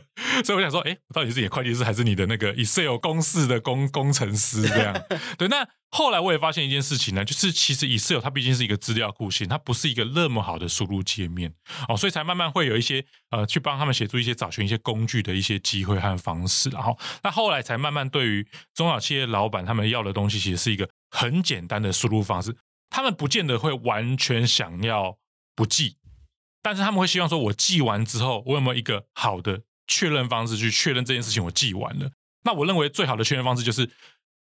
[0.44, 4.94] 所以我想说：“哎，我到底是你的会计师还是你的那个 Excel 公式的工工程师？”这样
[5.36, 5.68] 对那。
[5.90, 11.54] 后来我也发现一件事情呢，就是其实 Excel 它毕竟是一个资料库型，它不是一个那么好的输入界面
[11.88, 22.54] 哦，所以才慢慢会有一些呃去帮他们协助一些找寻一些工具的一些机会和方式，然后那后来才慢慢对于中小企业老板他们要的东西，其实是一个很简单的输入方式，
[22.90, 25.16] 他们不见得会完全想要
[25.54, 25.96] 不记，
[26.66, 32.10] 但是他们会希望说，我记完之后，我有没有一个好的确认方式去确认这件事情我记完了？
[32.42, 33.88] 那我认为最好的确认方式就是。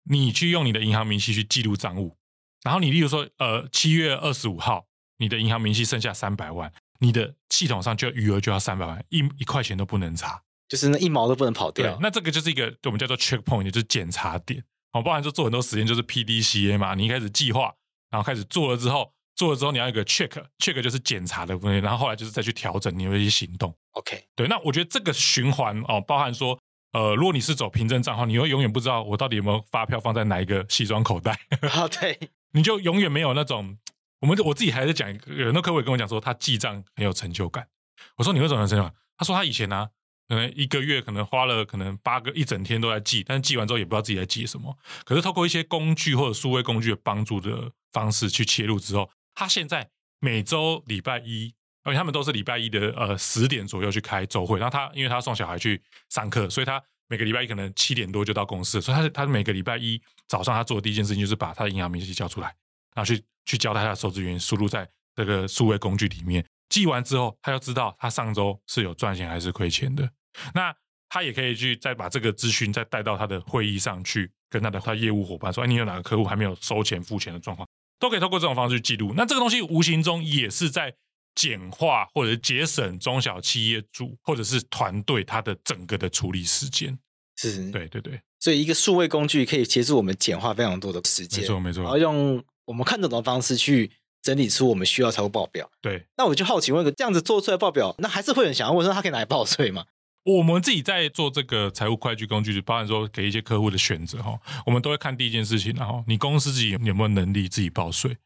[0.09, 2.15] 你去用你的银行明细去记录账务，
[2.63, 4.85] 然后你例如说，呃，七月二十五号，
[5.17, 11.99] 你的银行明细剩下三百万，你的系统上就余额就要三百万，一一块钱都不能差，就是那一毛都不能跑掉。
[12.01, 14.63] 那这个就是一个我们叫做 check point，就是检查点。
[14.93, 17.73] 哦，包含说做很多实验就是 PDCA 嘛，你一开始计划，
[18.09, 23.73] 然后开始做了之后，做了之后你要一个 check，check 就是检查的部分，然后后来就是再去调整你的一些行动。
[23.91, 26.59] OK，对，那我觉得这个循环哦，包含说。
[26.93, 31.37] 呃，如果你是走凭证账号，你会永远不知道我到底有没有发票放在哪一个西装口袋。
[31.69, 32.17] 好， 对，
[32.53, 33.77] 你就永远没有那种。
[34.21, 37.67] 我们我自己还在讲，有那客户也跟我讲说，他记账很有成就感。
[38.15, 38.91] 我说你为什么很生气嘛？
[39.17, 39.89] 他说他以前呢、啊，
[40.29, 44.75] 可能一个月可能花了可能八个一整天都在记，但是记完之后也不知道自己在记什么。
[45.03, 49.07] 可是透过一些工具或者数位工具的帮助的方式去切入之后，
[49.37, 49.87] 他现在
[50.19, 54.57] 每周礼拜一，而且他们都是礼拜一的呃十点左右去开周会。
[54.57, 55.79] 然后他因为他送小孩去
[56.09, 62.47] 上课，所以他每个礼拜一可能七点多就到公司，所以他他每个礼拜一早上他做的第一件事情就是把他的银行明细交出来，
[62.95, 66.43] 然后去去教他的收支原因输入在这个数位工具里面。
[66.69, 70.09] 记完之后，他要知道他上周是有赚钱还是亏钱的。
[70.55, 70.75] 那
[71.09, 77.67] 他也可以去再把这个资讯再带到他的会议上去，跟他的他业务伙伴说：“哎，你有哪个客户还没有收钱付钱的状况，
[77.99, 79.13] 都可以透过这种方式去记录。
[79.15, 80.93] 那这个东西无形中也是在
[81.35, 86.97] 简化或者节省中小企业主或者是团队他的整个的处理时间。
[87.35, 88.19] 是，对对对。
[88.39, 91.83] 所以一个数位工具可以协助我们简化非常多的时间，没错没错。
[91.83, 93.91] 然后用我们看懂的方式去。
[94.23, 95.69] 整理出我们需要财务报表。
[95.79, 99.85] 对，那我就好奇问个，这样子做出来报表，那还是会有人想要问说，他可以拿来报税吗？
[100.27, 108.17] 我们自己在做这个财务会计工具，包含说给一些客户的选择哈，我们都会看第一件事情，然后你公司自己有没有能力自己报税？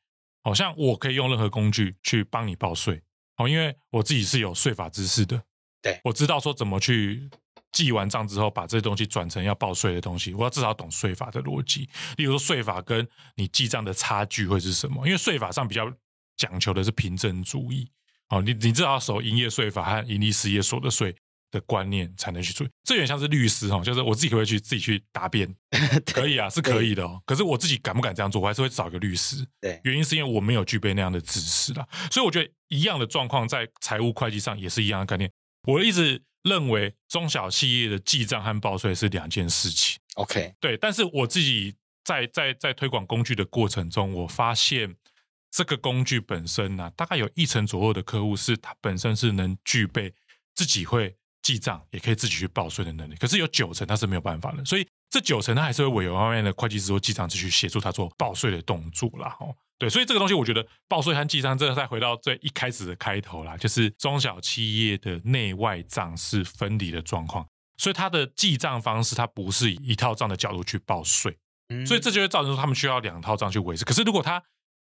[0.44, 3.02] 好像我可以用任何工具去帮你报税，
[3.38, 5.44] 哦，因为我自己是有税法知识的，
[5.82, 7.30] 对，我知道说怎么去。
[7.72, 11.88] 记完账之后，把这些东西转成要报税的东西，我要至少懂税法的逻辑。
[12.18, 15.08] 例如说，税法跟你记账的差距会是什么？
[15.08, 15.90] 因为税法上比较
[16.36, 17.90] 讲求的是凭证主义。
[18.28, 21.16] 哦，你你至少要守营业税法和盈利事业所得税
[21.52, 22.66] 的观念，才能去做。
[22.84, 25.54] 这有点像是律师哈，就是我自己可不可以去自己去答辩？
[26.12, 27.22] 可以啊，是可以的哦。
[27.26, 28.42] 可是我自己敢不敢这样做？
[28.42, 29.46] 我还是会找一个律师。
[29.60, 31.88] 对，原因是因为我没有具备那样的知识啦。
[32.10, 35.30] 所以我觉得一样的状况在财务会计上也是一样的概念。
[35.68, 36.24] 我一直。
[36.44, 40.00] 认为中小企业的记账和报税是两件事情。
[40.16, 44.96] OK，对，但是我自己在在在推广工具的过程中，我发现
[45.52, 50.12] 这个工具本身呢、啊，大概有一成左右的客户是他本身是能具备
[50.56, 53.16] 自己会记账，也可以自己去报税的能力。
[53.16, 59.36] 可是有九成他是没有办法的，所以这九成他还是会委由外面的会计师或记账师去协助他做报税的动作啦。
[59.40, 59.56] 哦。
[59.78, 67.44] 对，所以这个东西我觉得报税和记账，这个再回到最一开始的开头啦，就是中小企业的内外账是分离的状况，
[67.78, 71.36] 所以它的记账方式它不是以一套账的角度去报税，
[71.84, 73.84] 所以这就会造成说他们需要两套账去维持。
[73.84, 74.44] 可是如果他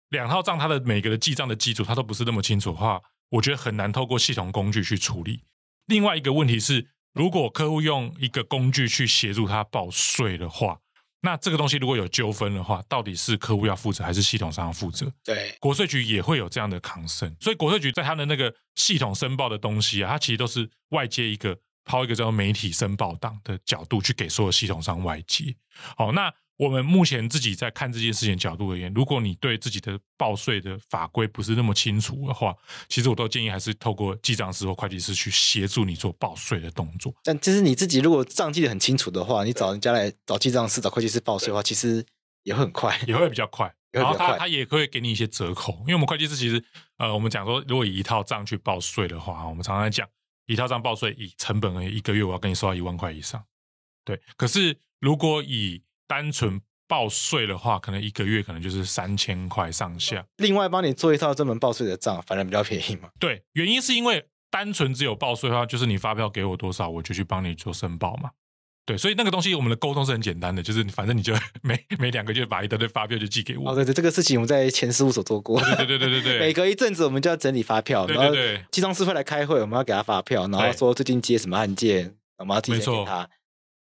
[0.08, 5.44] 两套账，它的每个的记账的基础它都不是那么清楚的话，我觉得很难透过系统工具去处理。
[5.90, 10.78] 另外一个问题是，如果客户用一个工具去协助他报税的话。
[11.22, 15.12] 那这个东西如果有纠纷的话，到底是客户要负责还是系统上要负责？
[15.22, 25.54] 对，国税局也会有这样的抗争，所以国税局在他的那个系统申报的东西啊，它其实都是外接一个抛一个叫做媒体申报档的角度去给所有系统上外接。
[25.96, 26.32] 好，那。
[26.60, 32.54] 我们目前自己在看这件事情的角度而言，如果你对自己的报税的法规不是那么清楚的话，
[32.86, 37.14] 其实我都建议还是透过记账师或会计师去协助你做报税的动作。
[37.24, 42.04] 但其实你自己如果账记得很清楚的话，你找人家来找记账师、找会计师报税的话，其实
[42.42, 43.74] 也会很快，也会比较快。
[43.90, 46.62] 然后他他也可以给你一些折扣，因为我们会计师其实
[46.98, 50.06] 呃，我们讲说，如果以一套账去报税的话，我们常常讲
[50.44, 53.42] 一套账报税以成本而言，一个月我要跟你收到一万块以上。
[54.04, 60.26] 对，可是如果以单纯报税的话，可能一个月可能就是三千块上下。
[60.38, 63.08] 另外帮你做一套专门报税的账，反正比较便宜嘛。
[63.20, 68.30] 对，原因是因为单纯只有报税的话，就是你发票给我多少，我就去帮你做申报嘛。
[68.84, 71.32] 对，所以那个东西我们的沟通是很简单的，就是反正你就
[71.62, 73.70] 每 每两个月把一大堆发票就寄给我。
[73.70, 75.60] 哦，对对，这个事情我们在前事务所做过。
[75.60, 83.28] 对对对对对，每隔一阵子我们就要整理发票，对对对，然后计账师会来开会，我们要给他发票，然后说最近接什么案件，我们要提前给他。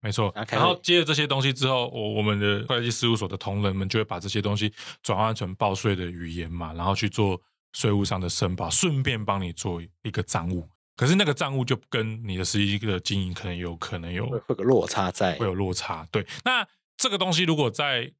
[0.02, 4.72] 没错，然后接了这些东西之后，我我们的会计事务所的同仁们就会把这些东西
[5.02, 7.40] 转换成报税的语言嘛，然后去做
[7.74, 10.66] 税务上的申报，顺便帮你做一个账务。
[10.96, 16.06] 可是那个账务就跟你的实际的经营可能有可能有会有个落差在，会有落差。
[16.10, 18.10] 对，那这个东西如果在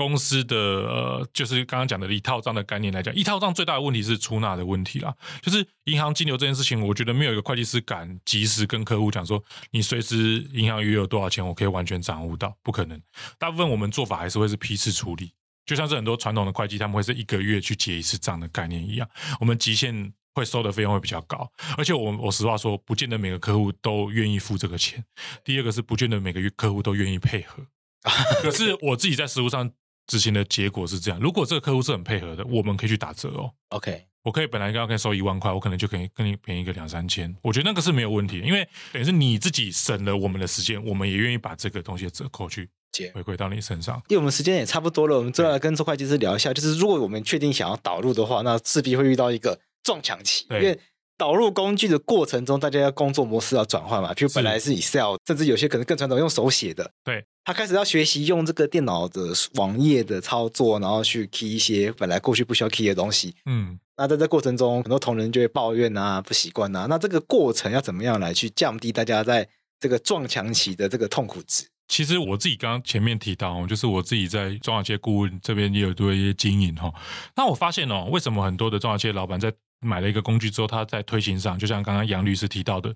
[0.00, 5.14] 公司的呃，就是刚刚讲的一套账的概念来讲，一套账最大的问题是出纳的问题啦。
[5.42, 12.98] 就是银行金流这件事情，我觉得没有一个会计师敢及时跟客户讲说，你随时银行余额有多少钱，我可以完全掌握到，不可能。
[13.38, 15.34] 大部分我们做法还是会是批次处理，
[15.66, 19.06] 就像是很多传统的会计，他们会是一个月去结一次账的概念一样。
[19.38, 21.46] 我们极限会收的费用会比较高，
[21.76, 25.04] 而且我我实话说，不见得每个客户都愿意付这个钱。
[25.44, 27.62] 第二个是不见得每个月客户都愿意配合。
[28.40, 29.70] 可是我自己在实务上。
[30.10, 33.48] 执行的结果是这样：如果这个客户是很配合的，我们可以去打折哦。
[33.68, 37.32] OK，我可以本来刚刚可以收一万块，我可能就可以跟你便宜个两三千。
[37.42, 42.68] 我觉得那个是没有问题的，因为等于是你自己省了我们的时间，我们也愿意把这个东西的折扣去
[43.14, 44.02] 回馈到你身上。
[44.08, 50.76] 因为我们时间也差不多了，我们最后来跟周会计师聊一下，就是如果我们确定想要导入的话，那势必会遇到一个撞墙期，因为
[51.20, 54.14] 导入工具的过程中，大家要工作模式要转换嘛？
[54.14, 56.90] 譬如本来是 Excel，甚至有些可能更传统用手写的。
[57.04, 59.20] 对，他开始要学习用这个电脑的
[59.56, 63.34] 网页的操作，然后去 key 一些本来过去不需要 key 的东西。
[63.44, 66.86] 嗯，那在这过程中，很多同仁就会抱怨啊，不习惯啊。
[66.88, 69.46] 那这个过程要怎么样来去降低大家在
[69.78, 71.66] 这个撞墙期的这个痛苦值？
[71.88, 76.90] 其实我自己刚刚前面提到，就是我自己在中小企业顾问这边也有做一些经营哈。
[77.36, 82.94] 那我发现哦，为什么很多的中小企业老板在买了一个工具之后，他在推行上，就像刚刚杨律师提到的，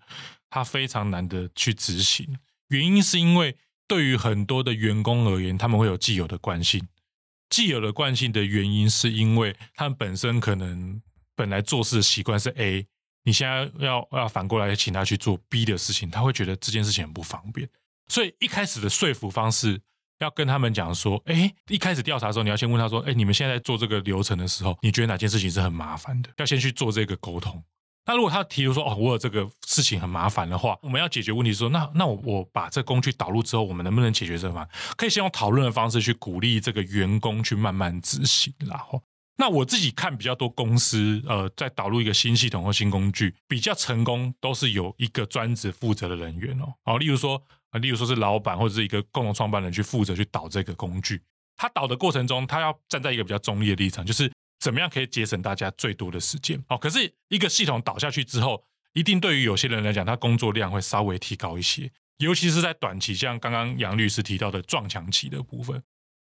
[0.51, 2.39] 他非常难的去执行。
[2.69, 3.57] 原因是因为
[3.87, 6.87] 对于很多的员工而言，他们会有既有的惯性。
[7.51, 11.01] 既有的惯性的原因，是因为他们本身可能
[11.37, 12.87] 本来做事的习惯是 A，
[13.23, 17.69] 你现在要要反过来请他去做 B 的事情，他会觉得这件事情很不方便。
[18.09, 19.81] 所以一开始的说服方式，
[20.25, 26.31] 要跟他们讲说，哎，一开始调查的时候，你要先问他说，哎，你们现在做这个流程的时候，你觉得哪件事情是很麻烦的？
[26.39, 27.63] 要先去做这个沟通。
[28.07, 34.69] 那如果他提出说，哦，我有这个事情很麻烦的话，我们要解决问题说，那那我我把这工具导入之后，我们能不能解决这个？
[34.97, 39.03] 可以先用讨论的方式去鼓励这个员工去慢慢执行，然后。
[39.37, 46.73] 那我自己看比较多公司，呃，在导入一个新系统或新工具，比较成功都是有一个专职负责的人员哦。
[46.85, 47.43] 好，例如说，
[47.81, 51.21] 例如说是老板或者是一个共同创办人去负责去导这个工具。
[51.57, 56.63] 他导的过程中，他要站在一个比较中立的立场，就是怎么样可以节省大家最多的时间。
[56.69, 65.83] 哦，可是一个系统导下去之后，一定对于有些人来讲，他工作量会稍微提高一些，尤其是在短期，像刚刚杨律师提到的撞墙期的部分。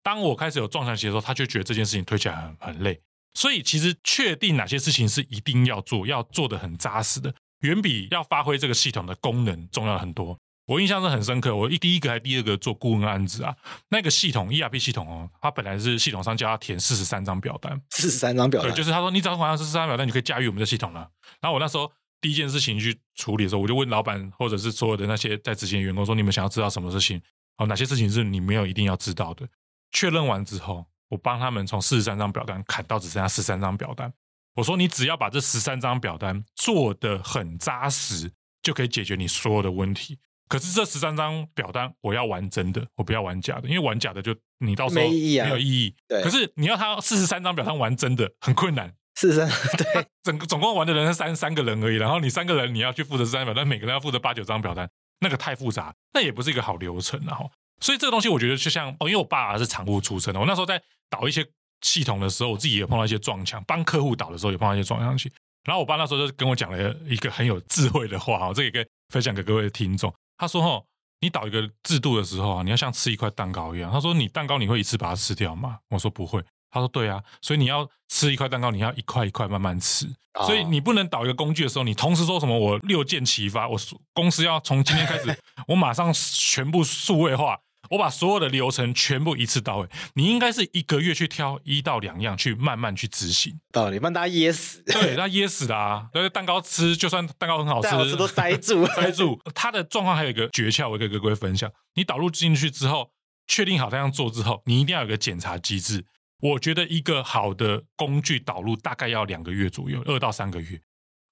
[0.02, 3.00] 当我开始有撞墙期的时候，他就觉得这件事情推起来很很累，
[3.32, 10.38] 所以其实确定哪些事情是一定要做，要做的很扎实的，远比要发挥这个系统的功能重要很多。
[10.66, 13.54] 我印象是很深刻，我一第一个还第二个做顾问案子啊，
[13.88, 21.00] 那个系统 ERP 系统哦，它本来是系统上叫他填四十三张表单，四十三张表单，对，就是他说你只要完成四十三张表单，你就可以驾驭我们的系统了。
[21.40, 21.90] 然后我那时候
[22.20, 27.20] 第一件事情去处理的时候，我就问老板或者是所有的那些在执行的员工说，你们想要知道什么事情？
[27.58, 29.46] 哦，哪些事情是你没有一定要知道的？
[29.92, 34.12] 确认完之后，我帮他们从四十三张表单砍到只剩下十三张表单。
[34.56, 38.30] 我说：“你只要把这十三张表单做得很扎实，
[38.62, 40.18] 就可以解决你所有的问题。
[40.48, 45.94] 可是这十三张表单，我要玩真的，我不要玩假的，因为玩假的就你到时候没有意义。
[46.06, 46.22] 对。
[46.22, 48.92] 可是你要他四十三张表单玩真的，很困难。
[49.16, 51.96] 四十三， 对，整个总共玩的人是三三个人而已。
[51.96, 54.88] 然后你三个人你要去负责十三张表单，每个人要负责八九张表单，
[55.20, 57.20] 那个太复杂，那也不是一个好流程。
[57.26, 57.50] 然后。
[57.80, 60.80] 所以这个东西，我觉得就像哦，因为我爸是厂务出身的，我那时候在
[61.10, 61.44] 导一些
[61.80, 65.30] 系统的时候，我自己也碰到一些撞墙，帮客户导的时候也碰到一些撞墙期。
[65.64, 70.12] 然后我爸那时候就跟我讲了一个很有智慧的话，这个也可以分享给各位的听众。
[70.36, 70.84] 他说：“哦，
[71.20, 73.90] 你导一个制度的时候啊，你要像吃一块蛋糕一样。
[73.90, 75.78] 他说你蛋糕你会一次把它吃掉吗？
[75.90, 76.42] 我说不会。
[76.70, 80.06] 他说对啊，所以你要吃一块蛋糕，你要一块一块慢慢吃。
[80.46, 83.78] 所以你不能导一个工具的时候，你同时说什么我六箭齐发，我
[84.12, 87.60] 公司要从今天开始， 我马上全部数位化。”
[87.90, 94.82] 我把所有的流程全部一次到位，你应该是一个月去挑一到两样去慢慢去执行，道理，不然大家噎死。
[94.84, 96.08] 对，他噎死的啊！
[96.12, 99.40] 对，蛋糕吃，就算蛋糕很好吃，好吃都塞住，塞住。
[99.54, 103.10] 他的状况还有一个诀窍，我跟各位分享：你导入进去之后，
[103.46, 106.04] 确定好这样做之后，你一定要有个检查机制。
[106.40, 110.80] 我觉得一个好的工具导入大概要两个月左右，二到三个月。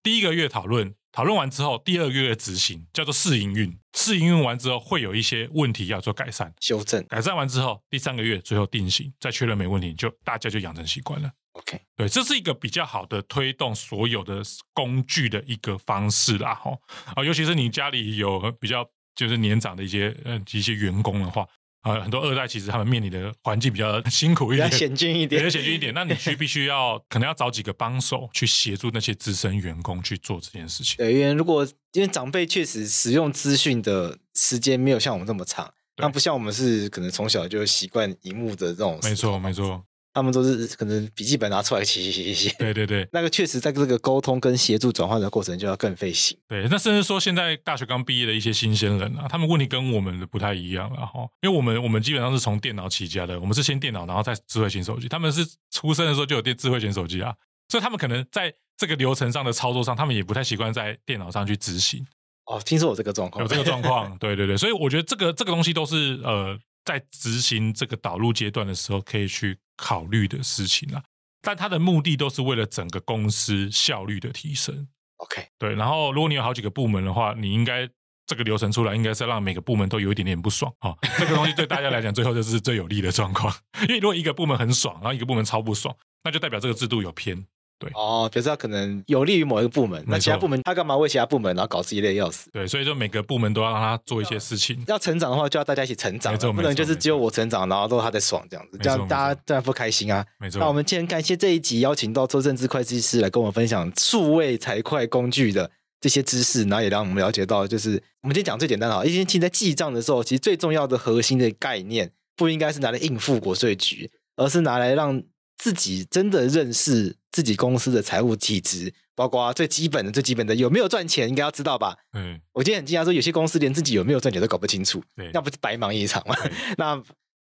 [0.03, 0.95] 第一个月讨论。
[1.13, 3.79] 讨论完之后，第二个月执行叫做试营运。
[3.93, 7.07] 试营运完之后，会有一些问题要做改善、修正。
[7.07, 11.31] 改善完之后，第三个月最后定型，再确认没问题，就大家就养成习惯了。
[11.53, 14.43] OK，对，这是一个比较好的推动所有的
[14.73, 16.55] 工具的一个方式啦。
[16.55, 16.71] 哈
[17.15, 18.83] 啊，尤其是你家里有比较
[19.15, 21.47] 就是年长的一些呃一些员工的话。
[21.83, 25.93] 啊，很多二代其实他们面临的环境比较辛苦一点，比较险峻一点， 比较险峻一点。
[25.93, 30.97] 那你需必须要可能要找几个帮手去协助那些资深员工去做这件事情。
[30.99, 38.99] 对，因为如果因为长辈确实使用资讯的时间没有像我们这么长，那不像我们是可能从小就习惯荧幕的这种。
[39.03, 39.85] 没错，没错。
[40.15, 46.37] 他们都是可能笔记本拿出来写写写写，对对对， 那个确实在这个沟通跟协助转换的过程就要更费心。
[46.47, 57.35] 对，那甚至说现在大学刚毕业的一些新鲜人啊，他们问题跟我们的不太一样了哈，因为我们我们基本上是从电脑起家的，我们是先电脑，然后再智慧型手机，他们是出生的时候就有电智慧型手机啊，
[57.69, 62.07] 所以他们可能在这个流程上的操作上，他们也不太习惯在电脑上去执行。
[62.45, 66.59] 哦，听说有这个状况，有这个状况，对对对，所以我觉得这个这个东西都是呃。
[66.85, 71.03] 在执行这个导入阶段的时候，可以去考虑的事情啦。
[71.41, 74.87] 但它的目的都是为了整个公司效率的提升。
[75.17, 75.75] OK，对。
[75.75, 77.89] 然后，如果你有好几个部门的话，你应该
[78.27, 80.95] 这个流程出来，应该是让每个部门都有一点点不爽啊。
[81.19, 83.53] 这个东西对大家来讲，最后就是最有利的状况。
[83.89, 87.45] 因为如果一个部门很爽，然后一个部门超不爽，那就代表这个制度有偏。
[87.83, 92.49] 对哦，比如说他可能有利于某一个部门，那其他部门他干嘛为其他部门然后搞自己累要死？
[92.53, 94.83] 对，所以就每个部门都要让他做一些事情。
[94.87, 100.25] 要成长的话，就要大家一起成长，不能就是只有我成长，然后都他在爽这样子，这样大家当然不开心啊。
[100.39, 100.61] 没错。
[100.61, 105.71] 那我们今天感谢这一集邀请到周正之会计师来跟我们分享数位财会工具的
[106.01, 115.23] 这些知识，然后也让我们了解到，就是我们今天讲最简单的，一件其实在记账的时候，其实最重要的核心的概念，不应该是拿来应付国税局，而是拿来让
[115.57, 121.97] 自己真的认识自己公司的财务体质，包括最基本的、最基本的有没有赚钱，应该要知道吧？
[122.13, 126.37] 嗯，我今天很惊讶说，有些公司连自己有没有赚钱都搞不清楚，对，那不是白忙一场吗？
[126.77, 127.03] 那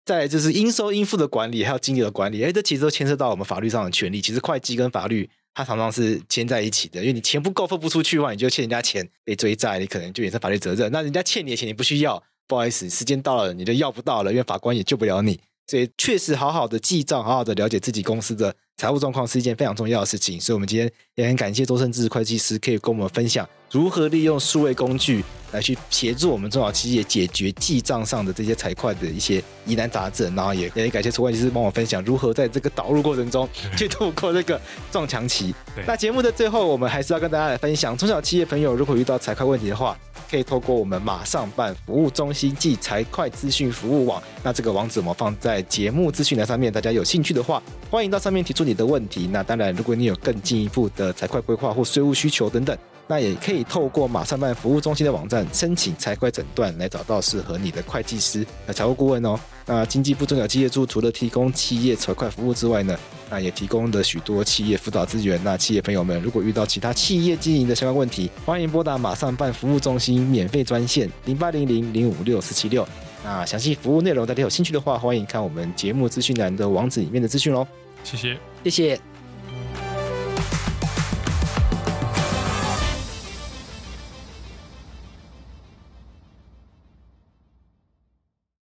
[0.05, 4.21] 再来就是应收应付的管理，还有经理的管理，哎，这其实都牵涉到我们法律上的权利。
[4.21, 5.31] 其实会计跟法律。
[5.55, 10.93] 它常常是牵在一起的，因为你钱不够付不出去的话，你就欠人家钱被追债，你可能就衍生法律责任。
[10.93, 15.41] 那人家欠你的钱你不需要，不好意思，时间到了你就要不到了，因为法官也救不了你。
[15.67, 20.41] 所以确实好好的记账，好好的了解自己公司的财务状况是一件非常重要的事情。
[20.41, 25.25] 所以我们今天也很感谢周胜志会计师可以跟我们分享如何利用数位工具。
[25.51, 34.61] 来去协助我们中小企业解决记账上的这些财会的一些疑难杂症，然后也也感谢周会计师帮我分享如何在这个导入过程中 去度过这个
[34.93, 35.55] 撞墙期。
[35.87, 39.99] 那节目的最后，我们还是要跟大家来分享，中小企业朋友如果遇到财会问题的话，
[40.31, 49.27] 可以透过我们马上办服务中心暨财会资讯服务网，那这个网址我们放在节目资讯栏上面，大家有兴趣的话，欢迎到上面提出你的问题。
[49.27, 52.77] 那当然，如果你有更进一步的财会规划或税务需求等等。
[53.11, 59.35] 那也可以透过马上办服务中心的网站申请财会诊断，来找到适合你的会计师和财务顾问哦。
[59.65, 62.95] 那经济部中小企业处除了提供企业财会服务之外呢，
[63.31, 65.43] 那也提供了许多企业辅导资源。
[65.43, 72.87] 那企业朋友们如果遇到其他企业经营的相关问题，欢迎拨打马上办服务中心免费专线零八零零零五六四七六。
[73.25, 77.67] 那详细服务内容大家有兴趣的话，欢迎看我们节目资讯栏的网址里面的资讯喽。
[78.09, 78.39] 谢谢。
[78.65, 79.01] 谢谢。